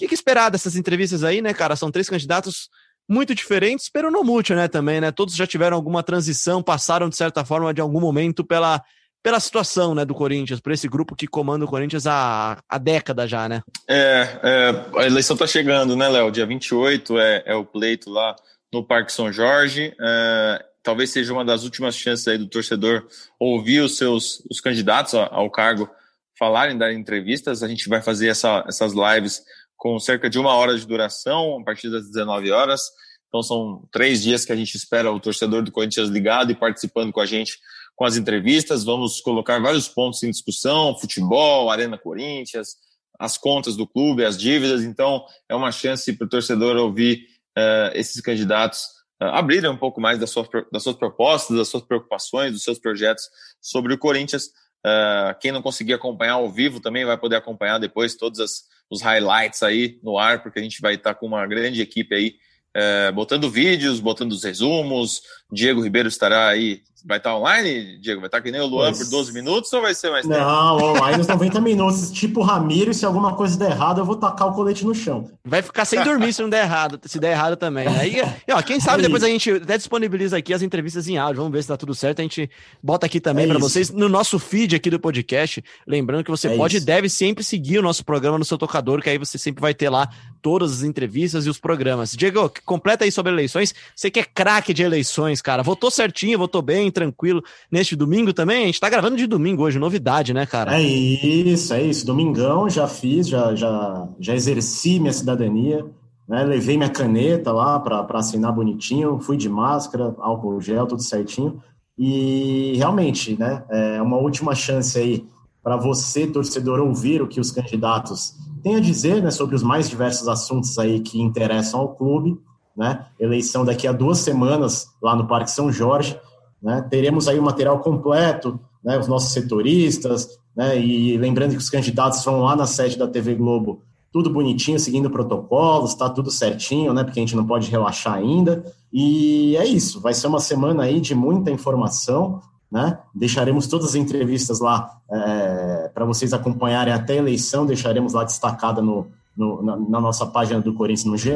[0.00, 1.76] Que, que esperar dessas entrevistas aí, né, cara?
[1.76, 2.70] São três candidatos
[3.06, 5.12] muito diferentes, pero não mútil, né, também, né?
[5.12, 8.82] Todos já tiveram alguma transição, passaram, de certa forma, de algum momento pela
[9.22, 13.28] pela situação né, do Corinthians, por esse grupo que comanda o Corinthians há, há década
[13.28, 13.60] já, né?
[13.86, 16.30] É, é a eleição tá chegando, né, Léo?
[16.30, 18.34] Dia 28 é, é o pleito lá
[18.72, 19.94] no Parque São Jorge.
[20.00, 23.06] É, talvez seja uma das últimas chances aí do torcedor
[23.38, 25.90] ouvir os seus os candidatos ao cargo
[26.38, 27.62] falarem, dar entrevistas.
[27.62, 29.42] A gente vai fazer essa, essas lives
[29.80, 32.82] com cerca de uma hora de duração, a partir das 19 horas.
[33.26, 37.10] Então são três dias que a gente espera o torcedor do Corinthians ligado e participando
[37.10, 37.58] com a gente
[37.96, 42.76] com as entrevistas, vamos colocar vários pontos em discussão, futebol, Arena Corinthians,
[43.18, 47.26] as contas do clube, as dívidas, então é uma chance para o torcedor ouvir
[47.58, 48.80] uh, esses candidatos
[49.22, 52.78] uh, abrirem um pouco mais das suas, das suas propostas, das suas preocupações, dos seus
[52.78, 53.24] projetos
[53.60, 54.46] sobre o Corinthians.
[54.86, 59.00] Uh, quem não conseguir acompanhar ao vivo também vai poder acompanhar depois todos as, os
[59.00, 62.34] highlights aí no ar, porque a gente vai estar com uma grande equipe aí
[62.74, 65.22] é, botando vídeos, botando os resumos.
[65.50, 66.82] Diego Ribeiro estará aí.
[67.04, 68.20] Vai estar online, Diego?
[68.20, 68.98] Vai estar que nem o Luan pois...
[68.98, 70.38] por 12 minutos ou vai ser mais tempo?
[70.38, 72.10] Não, online nos 90 minutos.
[72.10, 75.30] Tipo Ramiro, se alguma coisa der errado, eu vou tacar o colete no chão.
[75.44, 77.86] Vai ficar sem dormir se não der errado, se der errado também.
[77.88, 78.20] Aí,
[78.50, 81.42] ó, quem sabe depois a gente até disponibiliza aqui as entrevistas em áudio.
[81.42, 82.20] Vamos ver se tá tudo certo.
[82.20, 82.50] A gente
[82.82, 85.62] bota aqui também é para vocês no nosso feed aqui do podcast.
[85.86, 89.00] Lembrando que você é pode e deve sempre seguir o nosso programa no seu tocador,
[89.02, 90.08] que aí você sempre vai ter lá
[90.42, 92.12] todas as entrevistas e os programas.
[92.12, 93.74] Diego, completa aí sobre eleições.
[93.94, 95.62] Você que é craque de eleições, cara.
[95.62, 97.42] Votou certinho, votou bem, tranquilo.
[97.70, 100.78] Neste domingo também, a gente tá gravando de domingo hoje, novidade, né, cara?
[100.78, 102.06] É isso, é isso.
[102.06, 105.84] Domingão já fiz, já, já, já exerci minha cidadania.
[106.28, 111.60] Né, levei minha caneta lá para assinar bonitinho, fui de máscara, álcool gel, tudo certinho.
[111.98, 115.26] E realmente, né, é uma última chance aí
[115.60, 119.90] para você, torcedor, ouvir o que os candidatos têm a dizer né, sobre os mais
[119.90, 122.38] diversos assuntos aí que interessam ao clube
[122.76, 123.04] né?
[123.18, 126.18] Eleição daqui a duas semanas lá no Parque São Jorge,
[126.62, 126.86] né?
[126.90, 128.98] Teremos aí o material completo, né?
[128.98, 130.78] Os nossos setoristas, né?
[130.78, 133.82] E lembrando que os candidatos vão lá na sede da TV Globo,
[134.12, 137.04] tudo bonitinho, seguindo protocolos, tá tudo certinho, né?
[137.04, 138.64] Porque a gente não pode relaxar ainda.
[138.92, 142.40] E é isso, vai ser uma semana aí de muita informação,
[142.70, 142.98] né?
[143.14, 148.82] Deixaremos todas as entrevistas lá é, para vocês acompanharem até a eleição, deixaremos lá destacada
[148.82, 149.06] no,
[149.36, 151.30] no na, na nossa página do Corinthians no GE.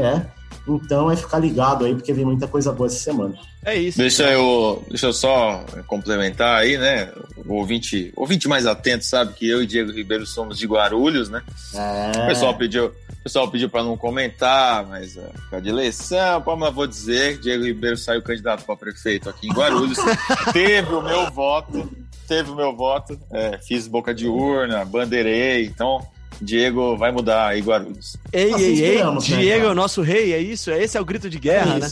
[0.67, 3.35] Então é ficar ligado aí, porque vem muita coisa boa essa semana.
[3.65, 3.99] É isso.
[3.99, 7.11] Deixa eu, deixa eu só complementar aí, né?
[7.47, 11.43] O ouvinte, ouvinte mais atento sabe que eu e Diego Ribeiro somos de Guarulhos, né?
[11.75, 12.23] É.
[12.23, 16.75] O pessoal pediu, o pessoal pediu para não comentar, mas uh, de eleição, pô, mas
[16.75, 19.99] vou dizer que Diego Ribeiro saiu candidato para prefeito aqui em Guarulhos.
[20.53, 21.91] teve o meu voto
[22.27, 23.19] teve o meu voto.
[23.31, 25.67] É, fiz boca de urna, bandeirei.
[25.67, 26.01] Então,
[26.41, 28.17] Diego vai mudar aí Guarulhos.
[28.33, 30.71] Ei, ei, ei, né, Diego é o nosso rei, é isso?
[30.71, 31.89] Esse é o grito de guerra, né?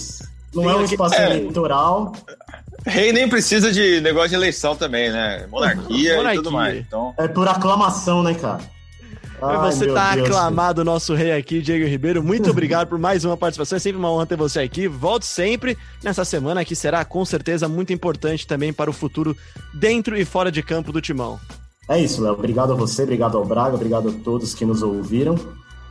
[0.54, 1.30] Não é um espaço É.
[1.36, 2.12] eleitoral.
[2.86, 5.46] Rei nem precisa de negócio de eleição também, né?
[5.50, 6.40] Monarquia, Monarquia.
[6.40, 6.76] e tudo mais.
[6.78, 8.58] Então, É por aclamação, né, cara?
[9.40, 10.28] Ai, você tá Deus.
[10.28, 12.22] aclamado, nosso rei aqui, Diego Ribeiro.
[12.22, 13.76] Muito obrigado por mais uma participação.
[13.76, 14.86] É sempre uma honra ter você aqui.
[14.86, 19.36] Volte sempre nessa semana que será com certeza muito importante também para o futuro
[19.74, 21.40] dentro e fora de campo do Timão.
[21.88, 22.34] É isso, Léo.
[22.34, 25.36] Obrigado a você, obrigado ao Braga, obrigado a todos que nos ouviram.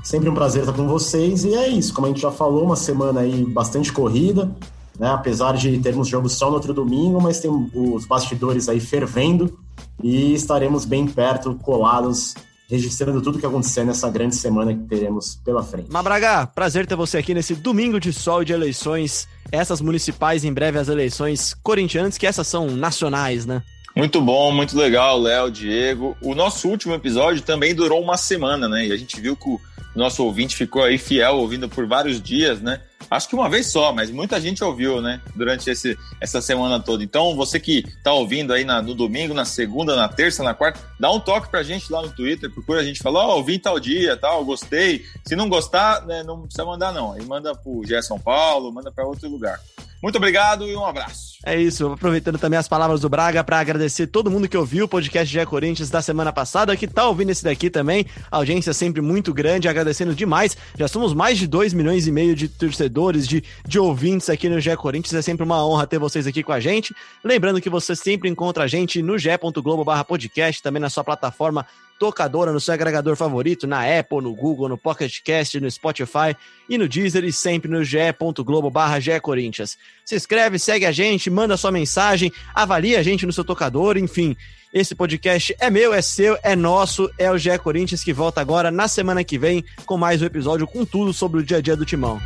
[0.03, 1.43] Sempre um prazer estar com vocês.
[1.43, 4.49] E é isso, como a gente já falou, uma semana aí bastante corrida,
[4.97, 5.09] né?
[5.09, 9.59] Apesar de termos jogo só no outro domingo, mas tem os bastidores aí fervendo
[10.01, 12.33] e estaremos bem perto, colados,
[12.67, 15.91] registrando tudo que acontecer nessa grande semana que teremos pela frente.
[15.91, 19.27] Mabraga, prazer ter você aqui nesse domingo de sol de eleições.
[19.51, 23.61] Essas municipais, em breve as eleições corintianas, que essas são nacionais, né?
[23.95, 26.17] Muito bom, muito legal, Léo, Diego.
[26.21, 28.87] O nosso último episódio também durou uma semana, né?
[28.87, 29.59] E a gente viu que o
[29.95, 32.81] nosso ouvinte ficou aí fiel, ouvindo por vários dias, né?
[33.09, 35.19] Acho que uma vez só, mas muita gente ouviu, né?
[35.35, 37.03] Durante esse, essa semana toda.
[37.03, 40.79] Então, você que tá ouvindo aí na- no domingo, na segunda, na terça, na quarta,
[40.97, 43.77] dá um toque pra gente lá no Twitter, procura a gente, fala, ó, ouvi tal
[43.81, 45.03] dia, tal, gostei.
[45.27, 47.11] Se não gostar, né, não precisa mandar não.
[47.11, 49.59] Aí manda pro GE São Paulo, manda pra outro lugar.
[50.01, 51.31] Muito obrigado e um abraço.
[51.45, 54.87] É isso, aproveitando também as palavras do Braga para agradecer todo mundo que ouviu o
[54.87, 58.05] podcast GE Corinthians da semana passada, que tá ouvindo esse daqui também.
[58.31, 60.55] A audiência é sempre muito grande, agradecendo demais.
[60.77, 64.59] Já somos mais de 2 milhões e meio de torcedores, de, de ouvintes aqui no
[64.59, 65.13] GE Corinthians.
[65.13, 66.95] É sempre uma honra ter vocês aqui com a gente.
[67.23, 71.65] Lembrando que você sempre encontra a gente no ge.globo barra podcast, também na sua plataforma
[72.01, 76.35] tocadora, no seu agregador favorito, na Apple, no Google, no Pocket Cast, no Spotify
[76.67, 79.77] e no Deezer e sempre no ge.globo barra Corinthians.
[80.03, 84.35] Se inscreve, segue a gente, manda sua mensagem, avalia a gente no seu tocador, enfim.
[84.73, 88.71] Esse podcast é meu, é seu, é nosso, é o GE Corinthians que volta agora
[88.71, 91.75] na semana que vem com mais um episódio com tudo sobre o dia a dia
[91.75, 92.19] do Timão.